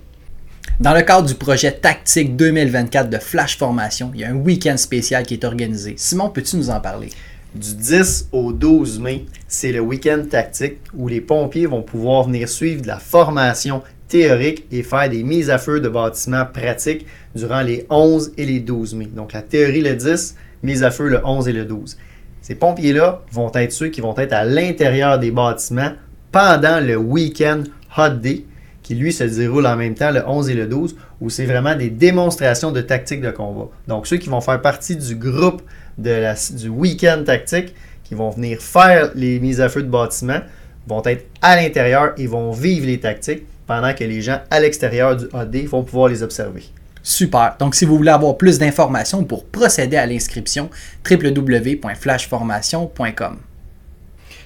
[0.78, 4.76] Dans le cadre du projet Tactique 2024 de Flash Formation, il y a un week-end
[4.76, 5.94] spécial qui est organisé.
[5.96, 7.08] Simon, peux-tu nous en parler?
[7.54, 12.46] Du 10 au 12 mai, c'est le week-end tactique où les pompiers vont pouvoir venir
[12.46, 17.62] suivre de la formation théorique et faire des mises à feu de bâtiments pratiques durant
[17.62, 19.06] les 11 et les 12 mai.
[19.06, 21.96] Donc la théorie le 10, mise à feu le 11 et le 12.
[22.42, 25.92] Ces pompiers-là vont être ceux qui vont être à l'intérieur des bâtiments
[26.32, 27.62] pendant le week-end
[27.96, 28.44] Hot Day
[28.86, 31.74] qui lui se déroule en même temps le 11 et le 12, où c'est vraiment
[31.74, 33.68] des démonstrations de tactique de combat.
[33.88, 35.60] Donc ceux qui vont faire partie du groupe
[35.98, 40.38] de la, du week-end tactique, qui vont venir faire les mises à feu de bâtiments,
[40.86, 45.16] vont être à l'intérieur et vont vivre les tactiques, pendant que les gens à l'extérieur
[45.16, 46.62] du AD vont pouvoir les observer.
[47.02, 47.56] Super.
[47.58, 50.70] Donc, si vous voulez avoir plus d'informations pour procéder à l'inscription,
[51.10, 53.38] www.flashformation.com.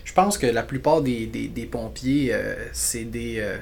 [0.03, 3.59] Je pense que la plupart des, pompiers, euh, c'est des, euh,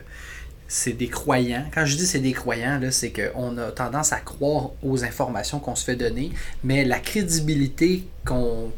[0.68, 1.64] c'est des croyants.
[1.74, 5.74] Quand je dis c'est des croyants, c'est qu'on a tendance à croire aux informations qu'on
[5.74, 6.31] se fait donner,
[6.62, 8.72] mais la crédibilité qu'on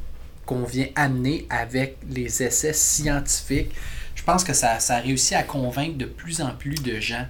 [0.48, 3.72] vient amener avec les essais scientifiques,
[4.14, 7.26] je pense que ça, ça a réussi à convaincre de plus en plus de gens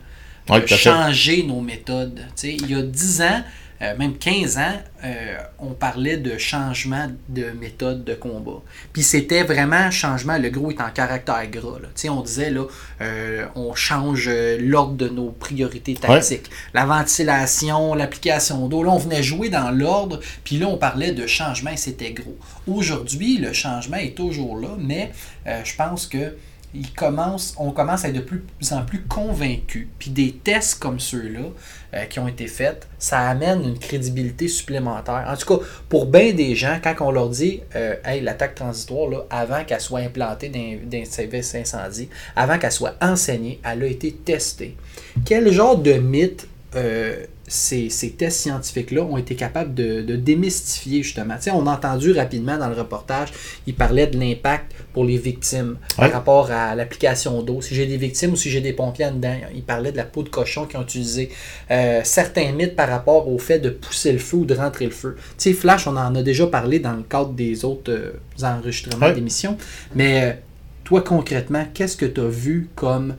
[0.59, 2.21] de changer nos méthodes.
[2.43, 3.43] il y a 10 ans,
[3.83, 8.61] euh, même 15 ans, euh, on parlait de changement de méthode de combat.
[8.93, 11.79] Puis c'était vraiment changement, le gros est en caractère gras.
[11.81, 11.89] Là.
[12.11, 12.65] On disait, là,
[13.01, 16.51] euh, on change l'ordre de nos priorités tactiques.
[16.75, 21.27] La ventilation, l'application d'eau, là, on venait jouer dans l'ordre, puis là, on parlait de
[21.27, 22.37] changement et c'était gros.
[22.67, 25.13] Aujourd'hui, le changement est toujours là, mais
[25.47, 26.35] je pense que
[26.75, 29.89] on commence à être de plus en plus convaincu.
[29.99, 31.49] Puis des tests comme ceux-là
[31.95, 35.25] euh, qui ont été faits, ça amène une crédibilité supplémentaire.
[35.29, 39.25] En tout cas, pour bien des gens, quand on leur dit euh, Hey, l'attaque transitoire,
[39.31, 44.13] avant qu'elle soit implantée dans, un service incendie, avant qu'elle soit enseignée, elle a été
[44.13, 44.77] testée.
[45.25, 51.35] Quel genre de mythe euh, ces, tests scientifiques-là ont été capables de, démystifier justement.
[51.53, 53.31] on a entendu rapidement dans le reportage,
[53.67, 57.61] il parlait de l'impact pour les victimes par rapport à l'application d'eau.
[57.61, 60.05] Si j'ai des victimes ou si j'ai des pompiers en dedans, il parlait de la
[60.05, 61.31] peau de cochon qui ont utilisé.
[61.71, 64.93] Euh, certains mythes par rapport au fait de pousser le feu ou de rentrer le
[64.93, 65.17] feu.
[65.17, 69.11] Tu sais, Flash, on en a déjà parlé dans le cadre des autres euh, enregistrements
[69.11, 69.57] d'émissions,
[69.95, 70.41] mais
[70.85, 73.17] toi concrètement, qu'est-ce que tu as vu comme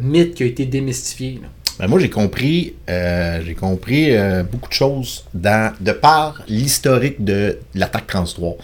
[0.00, 1.40] mythe qui a été démystifié?
[1.80, 7.24] Ben, moi, j'ai compris, euh, j'ai compris euh, beaucoup de choses dans, de par l'historique
[7.24, 8.56] de l'attaque transitoire.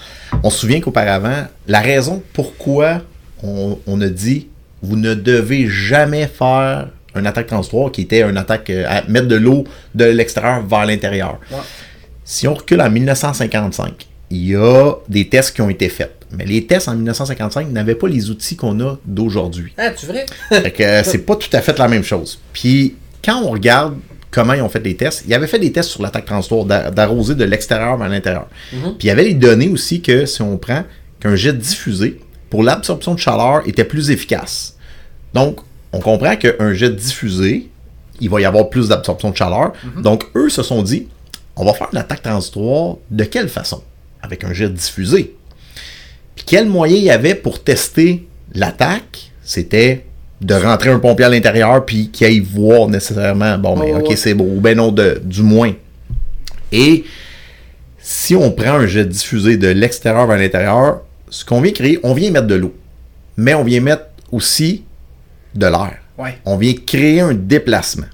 [0.42, 3.00] On se souvient qu'auparavant, la raison pourquoi
[3.42, 4.48] on, a dit
[4.83, 9.29] vous ne devez jamais faire une attaque transitoire qui était une attaque euh, à mettre
[9.29, 11.40] de l'eau de l'extérieur vers l'intérieur.
[12.22, 16.12] Si on recule en 1955, il y a des tests qui ont été faits.
[16.33, 19.72] Mais les tests en 1955 n'avaient pas les outils qu'on a d'aujourd'hui.
[19.79, 20.26] Ah, tu vrai?
[20.50, 22.40] fait que c'est pas tout à fait la même chose.
[22.52, 22.96] Puis
[23.27, 23.99] quand on regarde
[24.31, 27.35] comment ils ont fait les tests, ils avaient fait des tests sur l'attaque transitoire, d'arroser
[27.35, 28.47] de l'extérieur vers l'intérieur.
[28.73, 28.81] Mhm.
[28.81, 30.85] Puis il y avait les données aussi que si on prend
[31.21, 34.77] qu'un jet diffusé, pour l'absorption de chaleur, était plus efficace.
[35.35, 35.61] Donc,
[35.93, 37.69] on comprend qu'un jet diffusé,
[38.21, 39.73] il va y avoir plus d'absorption de chaleur.
[39.97, 40.03] Mhm.
[40.03, 41.09] Donc, eux se sont dit,
[41.57, 43.83] on va faire l'attaque transitoire de quelle façon?
[44.23, 45.35] Avec un jet diffusé.
[46.35, 49.33] Puis quel moyen il y avait pour tester l'attaque?
[49.43, 50.06] C'était
[50.40, 54.35] de rentrer un pompier à l'intérieur puis qu'il aille voir nécessairement bon mais ok c'est
[54.35, 55.72] beau ou ben non de, du moins
[56.72, 57.05] et
[57.99, 62.14] si on prend un jet diffusé de l'extérieur vers l'intérieur, ce qu'on vient créer, on
[62.14, 62.72] vient mettre de l'eau.
[63.37, 64.85] Mais on vient mettre aussi
[65.55, 65.96] de l'air.
[66.16, 66.38] Ouais.
[66.44, 68.07] On vient créer un déplacement.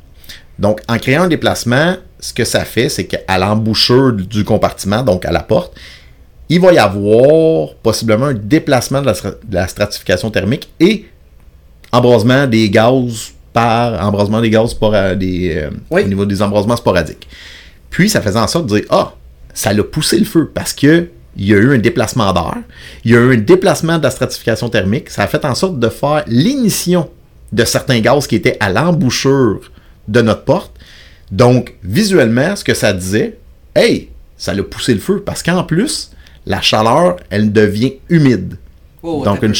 [0.59, 5.27] Donc, en créant un déplacement, ce que ça fait, c'est qu'à l'embouchure du compartiment, donc
[5.27, 5.75] à la porte,
[6.49, 11.05] il va y avoir possiblement un déplacement de la, stra- de la stratification thermique et
[11.93, 14.77] embrasement des gaz par embrasement des gaz
[15.17, 16.03] des, euh, Oui.
[16.05, 17.29] au niveau des embrasements sporadiques.
[17.91, 19.13] Puis, ça faisait en sorte de dire, ah,
[19.53, 22.57] ça l'a poussé le feu parce que il y a eu un déplacement d'air,
[23.05, 25.79] il y a eu un déplacement de la stratification thermique, ça a fait en sorte
[25.79, 27.09] de faire l'émission
[27.53, 29.61] de certains gaz qui étaient à l'embouchure
[30.09, 30.73] de notre porte.
[31.31, 33.39] Donc, visuellement, ce que ça disait,
[33.75, 36.11] hey, ça l'a poussé le feu parce qu'en plus,
[36.47, 38.57] la chaleur, elle devient humide.
[39.03, 39.57] Oh, Donc, une peu.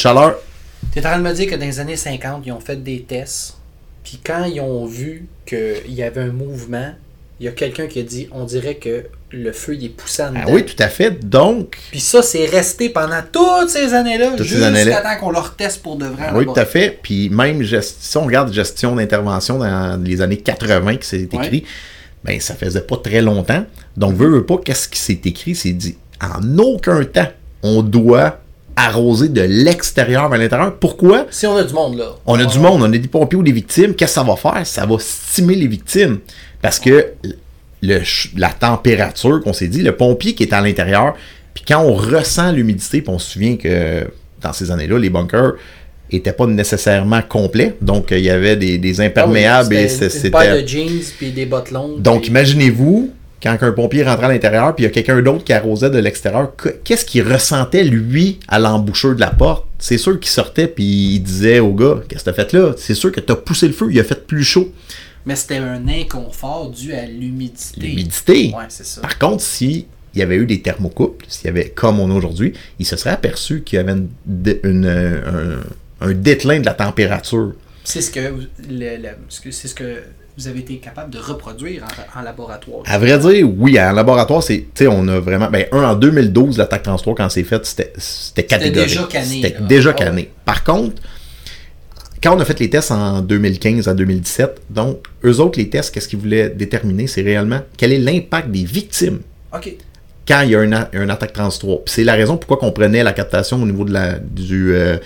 [0.83, 2.81] Chaleur, T'es en train de me dire que dans les années 50, ils ont fait
[2.83, 3.57] des tests,
[4.03, 6.91] puis quand ils ont vu qu'il y avait un mouvement,
[7.39, 10.21] il y a quelqu'un qui a dit on dirait que le feu il est poussé
[10.23, 10.41] en dedans.
[10.45, 11.27] ah oui, tout à fait.
[11.27, 15.01] Donc, Puis ça, c'est resté pendant toutes ces années-là, jusqu'à années-là.
[15.01, 16.25] temps qu'on leur teste pour de vrai.
[16.29, 16.99] Ah oui, tout à fait.
[17.01, 21.65] Puis même, si on regarde gestion d'intervention dans les années 80 qui s'est écrit,
[22.23, 23.65] ben ça faisait pas très longtemps.
[23.97, 25.55] Donc, veut, veut pas, qu'est-ce qui s'est écrit?
[25.55, 27.27] C'est dit, en aucun temps,
[27.63, 28.39] on doit
[28.75, 30.75] arroser de l'extérieur vers l'intérieur.
[30.77, 31.25] Pourquoi?
[31.29, 32.15] Si on a du monde là.
[32.25, 33.93] On a du monde, on a des pompiers ou des victimes.
[33.93, 34.65] Qu'est-ce que ça va faire?
[34.65, 36.19] Ça va stimer les victimes.
[36.61, 37.07] Parce que
[37.81, 37.99] le
[38.37, 41.15] la température qu'on s'est dit, le pompier qui est à l'intérieur,
[41.53, 44.07] puis quand on ressent l'humidité, puis on se souvient que
[44.41, 45.53] dans ces années-là, les bunkers
[46.11, 47.75] n'étaient pas nécessairement complets.
[47.81, 50.67] Donc, euh, il y avait des, des imperméables Ah oui, et c'était une paire de
[50.67, 52.01] jeans puis des bottes longues.
[52.01, 53.11] Donc, puis- imaginez-vous,
[53.43, 55.99] quand un pompier rentrait à l'intérieur, puis il y a quelqu'un d'autre qui arrosait de
[55.99, 59.65] l'extérieur, que- qu'est-ce qu'il ressentait, lui, à l'embouchure de la porte?
[59.77, 60.83] C'est sûr qu'il sortait, puis
[61.15, 62.73] il disait au gars, qu'est-ce que t'as fait là?
[62.77, 64.71] C'est sûr que t'as poussé le feu, il a fait plus chaud.
[65.25, 67.81] Mais c'était un inconfort dû à l'humidité.
[67.81, 68.53] L'humidité.
[68.57, 69.01] Ouais, c'est ça.
[69.01, 72.13] Par contre, si il y avait eu des thermocouples, s'il y avait comme on a
[72.13, 73.93] aujourd'hui, il se serait aperçu qu'il y avait
[74.63, 77.53] une- un, un déclin de la température.
[77.83, 80.01] C'est ce que vous- le- le- ce que- c'est ce que
[80.37, 82.83] vous avez été capable de reproduire en, en laboratoire?
[82.85, 85.95] À vrai dire, oui, en laboratoire, c'est, tu sais, on a vraiment, ben, un, en
[85.95, 88.89] 2012, l'attaque 33, quand c'est fait, c'était, c'était catégorique.
[88.89, 90.31] déjà canné, C'était déjà Ah canné.
[90.45, 91.01] Par contre,
[92.21, 95.93] quand on a fait les tests en 2015 à 2017, donc, eux autres, les tests,
[95.93, 99.19] qu'est-ce qu'ils voulaient déterminer, c'est réellement quel est l'impact des victimes?
[99.53, 99.75] OK.
[100.27, 101.83] Quand il y a un, attaque 33.
[101.85, 104.97] Puis c'est la raison pourquoi qu'on prenait la captation au niveau de la, du, euh,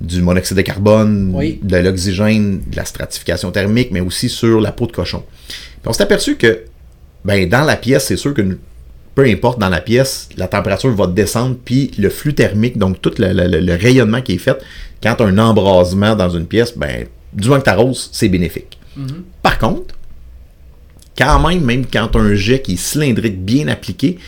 [0.00, 1.60] du monoxyde de carbone, Oui.
[1.62, 5.22] de l'oxygène, de la stratification thermique, mais aussi sur la peau de cochon.
[5.48, 6.62] Puis on s'est aperçu que
[7.24, 8.42] ben, dans la pièce, c'est sûr que
[9.14, 13.12] peu importe dans la pièce, la température va descendre, puis le flux thermique, donc tout
[13.18, 14.56] le, le- le- le rayonnement qui est fait,
[15.02, 18.28] quand tu as un embrasement dans une pièce, ben, du moins que tu arroses, c'est
[18.28, 18.78] bénéfique.
[19.42, 19.94] Par contre,
[21.16, 24.18] quand même, même quand tu as un jet qui est cylindrique bien appliqué,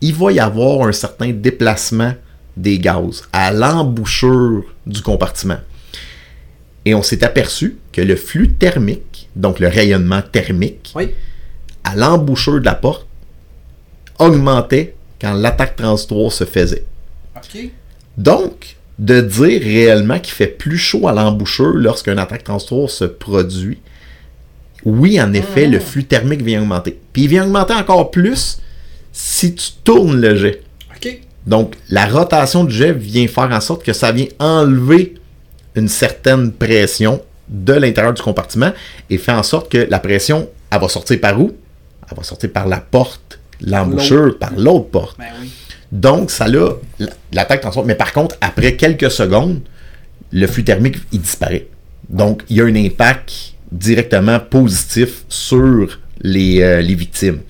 [0.00, 2.14] il va y avoir un certain déplacement
[2.56, 5.58] des gaz à l'embouchure du compartiment.
[6.84, 11.10] Et on s'est aperçu que le flux thermique, donc le rayonnement thermique, Oui.
[11.84, 13.06] à l'embouchure de la porte,
[14.18, 16.84] augmentait quand l'attaque 33 se faisait.
[18.16, 23.78] Donc, de dire réellement qu'il fait plus chaud à l'embouchure lorsqu'un attaque 33 se produit,
[24.84, 26.98] oui, en effet, le flux thermique vient augmenter.
[27.12, 28.60] Puis il vient augmenter encore plus
[29.12, 30.62] si tu tournes le jet.
[31.46, 35.14] Donc, la rotation du jet vient faire en sorte que ça vient enlever
[35.74, 38.72] une certaine pression de l'intérieur du compartiment
[39.08, 41.52] et fait en sorte que la pression, elle va sortir par où?
[42.10, 45.18] Elle va sortir par la porte, l'embouchure, par l'autre porte.
[45.18, 45.50] Ben oui.
[45.90, 46.74] Donc, ça l'a,
[47.32, 47.84] l'attaque transport.
[47.84, 49.60] Mais par contre, après quelques secondes,
[50.30, 51.66] le flux thermique, il disparaît.
[52.08, 57.40] Donc, il y a un impact directement positif sur les, euh, les victimes.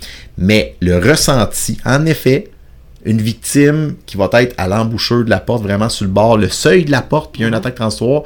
[0.41, 2.49] Mais le ressenti, en effet,
[3.05, 6.49] une victime qui va être à l'embouchure de la porte, vraiment sur le bord, le
[6.49, 8.23] seuil de la porte, puis il y a une attaque transitoire,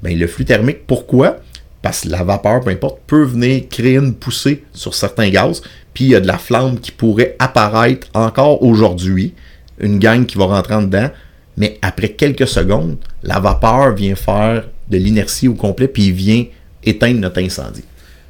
[0.00, 1.38] ben, le flux thermique, pourquoi?
[1.82, 5.62] Parce que la vapeur, peu importe, peut venir créer une poussée sur certains gaz,
[5.94, 9.34] puis il y a de la flamme qui pourrait apparaître encore aujourd'hui,
[9.80, 11.10] une gang qui va rentrer en dedans,
[11.56, 16.44] mais après quelques secondes, la vapeur vient faire de l'inertie au complet, puis il vient
[16.84, 17.84] éteindre notre incendie.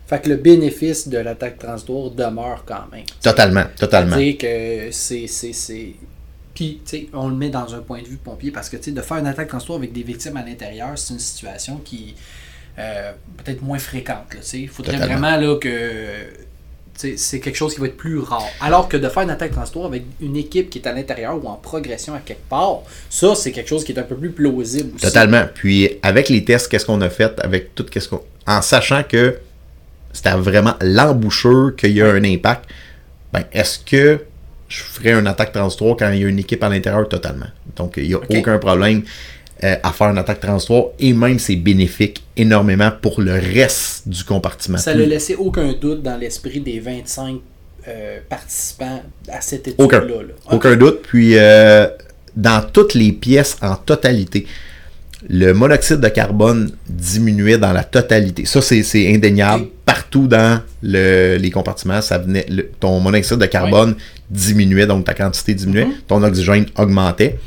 [0.08, 3.04] Fait que le bénéfice de l'attaque transitoire demeure quand même.
[3.22, 4.16] Totalement, totalement.
[4.16, 5.26] C'est-à-dire que c'est.
[5.26, 5.92] c'est, c'est...
[6.54, 8.84] Puis, tu sais, on le met dans un point de vue pompier parce que, tu
[8.84, 12.14] sais, de faire une attaque transitoire avec des victimes à l'intérieur, c'est une situation qui
[12.78, 14.32] euh, peut-être moins fréquente.
[14.32, 14.60] là, tu sais.
[14.60, 15.18] Il faudrait Totalement.
[15.18, 15.68] vraiment là, que.
[15.68, 18.48] tu sais, C'est quelque chose qui va être plus rare.
[18.62, 21.46] Alors que de faire une attaque transitoire avec une équipe qui est à l'intérieur ou
[21.48, 22.78] en progression à quelque part,
[23.10, 25.04] ça, c'est quelque chose qui est un peu plus plausible aussi.
[25.04, 25.44] Totalement.
[25.54, 28.22] Puis avec les tests, qu'est-ce qu'on a fait avec tout qu'est-ce qu'on.
[28.46, 29.38] En sachant que
[30.12, 32.64] c'était vraiment l'embouchure qu'il y a un impact,
[33.32, 34.20] ben, est-ce que
[34.68, 37.46] je ferais une attaque transitoire quand il y a une équipe à l'intérieur totalement?
[37.76, 39.02] Donc, il n'y a aucun problème
[39.64, 44.22] euh, à faire une attaque transitoire et même c'est bénéfique énormément pour le reste du
[44.24, 44.78] compartiment.
[44.78, 47.40] Ça ne laissé aucun doute dans l'esprit des 25
[47.88, 49.84] euh, participants à cette étude-là.
[49.84, 50.06] Aucun,
[50.50, 51.02] aucun doute.
[51.02, 51.88] Puis, euh,
[52.36, 54.46] dans toutes les pièces en totalité,
[55.28, 58.44] le monoxyde de carbone diminuait dans la totalité.
[58.44, 59.66] Ça, c'est indéniable.
[59.84, 62.46] Partout dans les compartiments, ça venait,
[62.78, 63.96] ton monoxyde de carbone
[64.30, 66.06] diminuait, donc ta quantité diminuait, mm-hmm.
[66.06, 67.38] ton oxygène augmentait.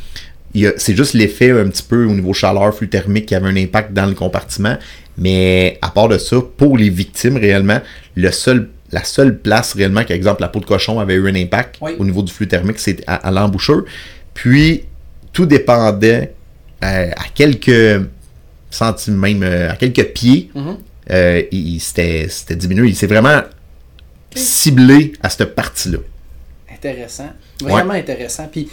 [0.76, 3.94] C'est juste l'effet un petit peu au niveau chaleur, flux thermique qui avait un impact
[3.94, 4.78] dans le compartiment.
[5.18, 7.80] Mais à part de ça, pour les victimes réellement,
[8.16, 11.78] le seul, la seule place réellement qu'exemple la peau de cochon avait eu un impact
[11.98, 13.86] au niveau du flux thermique, c'est à, l'embouchure.
[14.34, 14.84] Puis
[15.32, 16.34] tout dépendait
[16.82, 18.02] à quelques
[18.70, 20.78] centimètres, même euh, à quelques pieds, mm-hmm.
[21.12, 22.90] euh, il, c'était diminué.
[22.90, 23.42] Il s'est vraiment
[24.34, 26.00] ciblé à cette partie-là.
[26.72, 27.30] Intéressant.
[27.62, 28.48] Vraiment intéressant.
[28.52, 28.70] Puis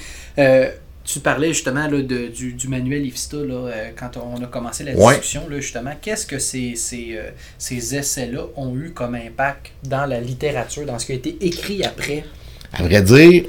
[1.04, 4.92] tu parlais justement là, de, du, du, manuel IFSTA là, quand on a commencé la
[4.92, 5.48] discussion.
[5.48, 7.18] Là, justement, qu'est-ce que ces, ces,
[7.58, 11.82] ces essais-là ont eu comme impact dans la littérature, dans ce qui a été écrit
[11.82, 12.24] après?
[12.72, 13.44] À vrai dire,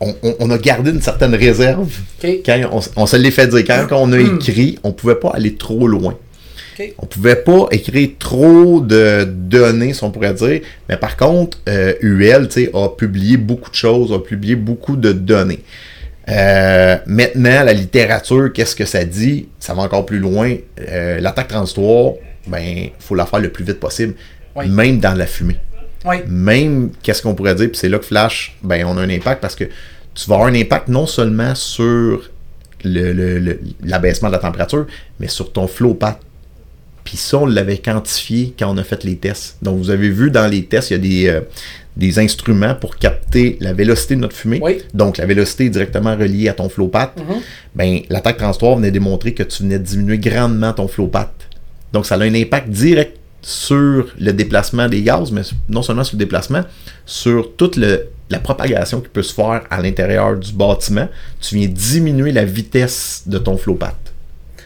[0.00, 1.90] on, a gardé une certaine réserve.
[2.22, 3.64] Quand on, se l'est fait dire.
[3.64, 4.36] Quand, on a hmm.
[4.36, 6.16] écrit, on ne pouvait pas aller trop loin.
[6.98, 10.60] On ne pouvait pas écrire trop de données, si on pourrait dire.
[10.88, 15.60] Mais par contre, euh, UL a publié beaucoup de choses, a publié beaucoup de données.
[16.28, 19.48] Euh, maintenant, la littérature, qu'est-ce que ça dit?
[19.58, 20.54] Ça va encore plus loin.
[20.80, 22.14] Euh, l'attaque transitoire,
[22.46, 24.14] ben, faut la faire le plus vite possible,
[24.66, 25.56] même dans la fumée.
[26.28, 29.40] Même, qu'est-ce qu'on pourrait dire, puis c'est là que Flash, ben, on a un impact
[29.40, 32.30] parce que tu vas avoir un impact non seulement sur
[32.84, 34.86] l'abaissement le, de la température,
[35.20, 36.20] mais sur ton flow path.
[37.04, 39.58] Puis ça, on l'avait quantifié quand on a fait les tests.
[39.62, 41.40] Donc, vous avez vu dans les tests, il y a des, euh,
[41.96, 44.60] des instruments pour capter la vélocité de notre fumée.
[44.92, 47.16] Donc, la vélocité est directement reliée à ton flow path.
[47.16, 47.40] Mm-hmm.
[47.76, 51.30] Ben, l'attaque transitoire venait démontrer que tu venais de diminuer grandement ton flow path.
[51.92, 53.16] Donc, ça a un impact direct
[53.46, 56.62] sur le déplacement des gaz, mais non seulement sur le déplacement,
[57.04, 61.08] sur toute la propagation qui peut se faire à l'intérieur du bâtiment.
[61.40, 63.94] Tu viens diminuer la vitesse de ton flow path.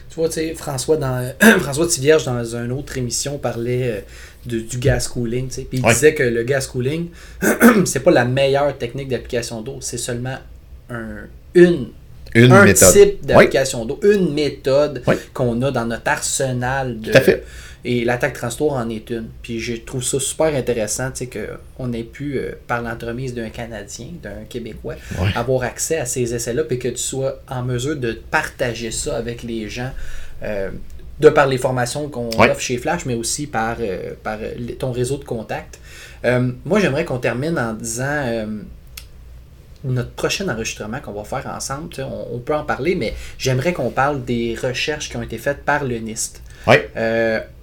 [0.09, 4.03] Tu vois, tu sais, François, dans, François Tivierge, dans une autre émission, parlait
[4.47, 5.47] euh, du gas cooling.
[5.47, 7.09] Puis il disait que le gas cooling,
[7.85, 10.39] c'est pas la meilleure technique d'application d'eau, c'est seulement
[10.89, 11.89] un, une
[12.33, 15.03] une un type d'application d'eau, une méthode
[15.33, 17.43] qu'on a dans notre arsenal de, Tout à fait.
[17.83, 19.29] Et l'attaque transitoire en est une.
[19.41, 21.11] Puis je trouve ça super intéressant
[21.77, 24.95] qu'on ait pu, euh, par l'entremise d'un Canadien, d'un Québécois,
[25.35, 29.43] avoir accès à ces essais-là, puis que tu sois en mesure de partager ça avec
[29.43, 29.91] les gens.
[30.43, 30.69] Euh,
[31.19, 34.39] de par les formations qu'on offre chez Flash, mais aussi par, euh, par
[34.79, 35.79] ton réseau de contacts.
[36.65, 38.47] moi, j'aimerais qu'on termine en disant
[39.83, 43.91] notre prochain enregistrement qu'on va faire ensemble, on, on, peut en parler, mais j'aimerais qu'on
[43.91, 46.41] parle des recherches qui ont été faites par le NIST.
[46.65, 46.77] Oui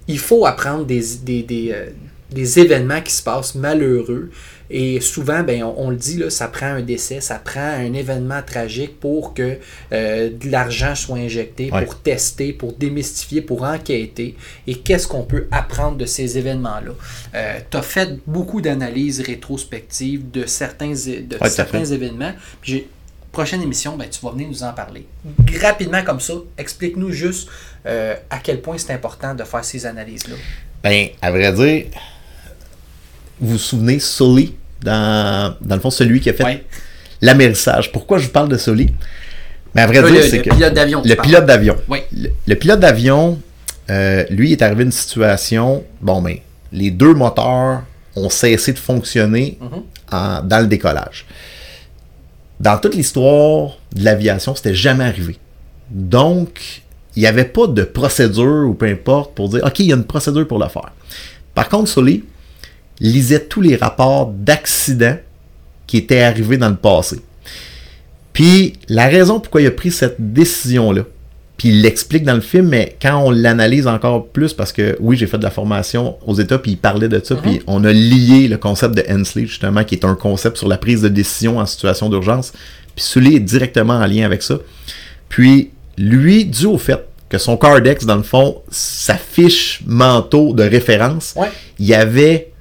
[0.09, 1.85] il faut apprendre des, des, euh,
[2.31, 4.31] des, événements qui se passent malheureux.
[4.71, 8.41] Et souvent, ben, on, le dit, là, ça prend un décès, ça prend un événement
[8.45, 9.57] tragique pour que
[9.91, 14.35] euh, de l'argent soit injecté, pour tester, pour démystifier, pour enquêter.
[14.67, 16.91] Et qu'est-ce qu'on peut apprendre de ces événements-là?
[17.35, 22.33] Euh, tu as fait beaucoup d'analyses rétrospectives de certains, de certains événements.
[22.61, 22.85] Puis
[23.31, 25.05] prochaine émission, ben, tu vas venir nous en parler.
[25.61, 27.49] Rapidement comme ça, explique-nous juste
[27.85, 30.35] euh, à quel point c'est important de faire ces analyses-là?
[30.83, 31.85] Ben, à vrai dire,
[33.39, 36.65] vous vous souvenez, Sully, dans, dans le fond, celui qui a fait
[37.21, 37.91] l'amérissage.
[37.91, 38.93] Pourquoi je vous parle de Sully?
[39.75, 40.49] Mais à vrai dire, c'est que.
[40.49, 41.75] Pilote d'avion, le pilote d'avion.
[41.87, 41.99] Oui.
[42.45, 43.39] Le, pilote d'avion,
[43.89, 45.83] euh, lui, est arrivé à une situation.
[46.01, 46.37] Bon, ben,
[46.71, 47.83] les deux moteurs
[48.15, 50.47] ont cessé de fonctionner mm-hmm.
[50.47, 51.25] dans le décollage.
[52.59, 55.37] Dans toute l'histoire de l'aviation, c'était jamais arrivé.
[55.89, 56.81] Donc,
[57.15, 59.95] il n'y avait pas de procédure ou peu importe pour dire OK, il y a
[59.95, 60.91] une procédure pour le faire.
[61.53, 62.23] Par contre, Sully
[62.99, 65.17] lisait tous les rapports d'accidents
[65.87, 67.19] qui étaient arrivés dans le passé.
[68.33, 71.03] Puis la raison pourquoi il a pris cette décision-là,
[71.59, 75.17] puis il l'explique dans le film, mais quand on l'analyse encore plus, parce que oui,
[75.17, 77.63] j'ai fait de la formation aux États, puis il parlait de ça, puis mhm.
[77.67, 81.01] on a lié le concept de Hensley, justement, qui est un concept sur la prise
[81.01, 82.53] de décision en situation d'urgence.
[82.95, 84.57] Puis Sully est directement en lien avec ça.
[85.27, 90.63] Puis lui, dû au fait que son Cardex, dans le fond, sa fiche manteau de
[90.63, 91.35] référence,
[91.77, 92.51] il avait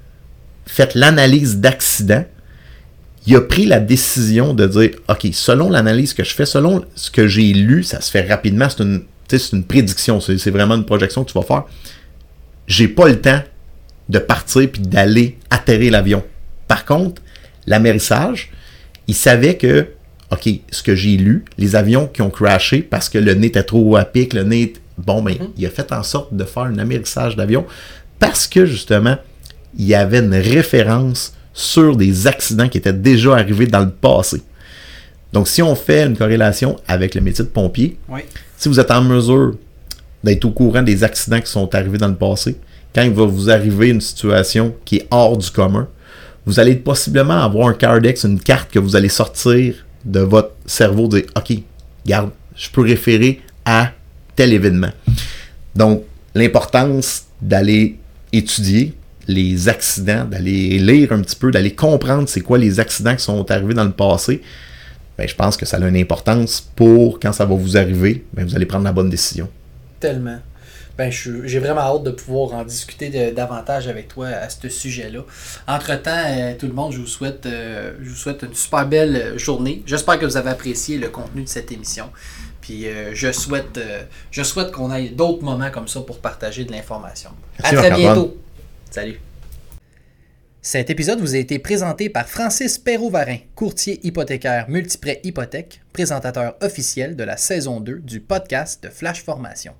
[0.66, 2.24] fait l'analyse d'accident
[3.28, 7.11] il a pris la décision de dire OK, selon l'analyse que je fais, selon ce
[7.11, 9.03] que j'ai lu, ça se fait rapidement, c'est une,
[9.53, 11.64] une prédiction, c'est vraiment une projection que tu vas faire.
[12.66, 13.43] J'ai pas le temps
[14.09, 16.24] de partir puis d'aller atterrir l'avion.
[16.68, 17.20] Par contre,
[17.66, 18.51] l'amérissage,
[19.09, 19.89] il savait que,
[20.31, 23.62] OK, ce que j'ai lu, les avions qui ont crashé parce que le nez était
[23.62, 24.74] trop à pic, le nez.
[24.99, 27.64] Bon, mais il a fait en sorte de faire un amérissage d'avion
[28.18, 29.16] parce que justement,
[29.79, 34.43] il y avait une référence sur des accidents qui étaient déjà arrivés dans le passé.
[35.33, 38.20] Donc, si on fait une corrélation avec le métier de pompier, Oui.
[38.57, 39.55] si vous êtes en mesure
[40.24, 42.57] d'être au courant des accidents qui sont arrivés dans le passé,
[42.95, 45.89] quand il va vous arriver une situation qui est hors du commun,
[46.47, 49.74] vous allez possiblement avoir un cardex, une carte que vous allez sortir
[50.05, 51.59] de votre cerveau, dire OK,
[52.07, 53.93] garde, je peux référer à
[54.37, 54.93] tel événement.
[55.75, 57.99] Donc, l'importance d'aller
[58.33, 58.95] étudier
[59.27, 63.49] les accidents, d'aller lire un petit peu, d'aller comprendre c'est quoi les accidents qui sont
[63.51, 64.43] arrivés dans le passé,
[65.19, 68.47] ben, je pense que ça a une importance pour quand ça va vous arriver, ben,
[68.47, 69.49] vous allez prendre la bonne décision.
[70.01, 70.39] Tellement.
[70.99, 75.21] Ben, j'ai vraiment hâte de pouvoir en discuter de- davantage avec toi à ce sujet-là.
[75.69, 79.15] Entre-temps, euh, tout le monde, je vous souhaite, euh, je vous souhaite une super belle
[79.15, 79.85] euh, journée.
[79.87, 82.11] J'espère que vous avez apprécié le contenu de cette émission.
[82.61, 83.79] Puis euh, je souhaite,
[84.33, 87.31] je souhaite qu'on ait d'autres moments comme ça pour partager de l'information.
[87.63, 88.37] À très bientôt.
[88.91, 89.21] Salut.
[90.61, 97.15] Cet épisode vous a été présenté par Francis Perrault-Varin, courtier hypothécaire multiprêt hypothèque, présentateur officiel
[97.15, 99.75] de la saison 2 du podcast de Flash Formation.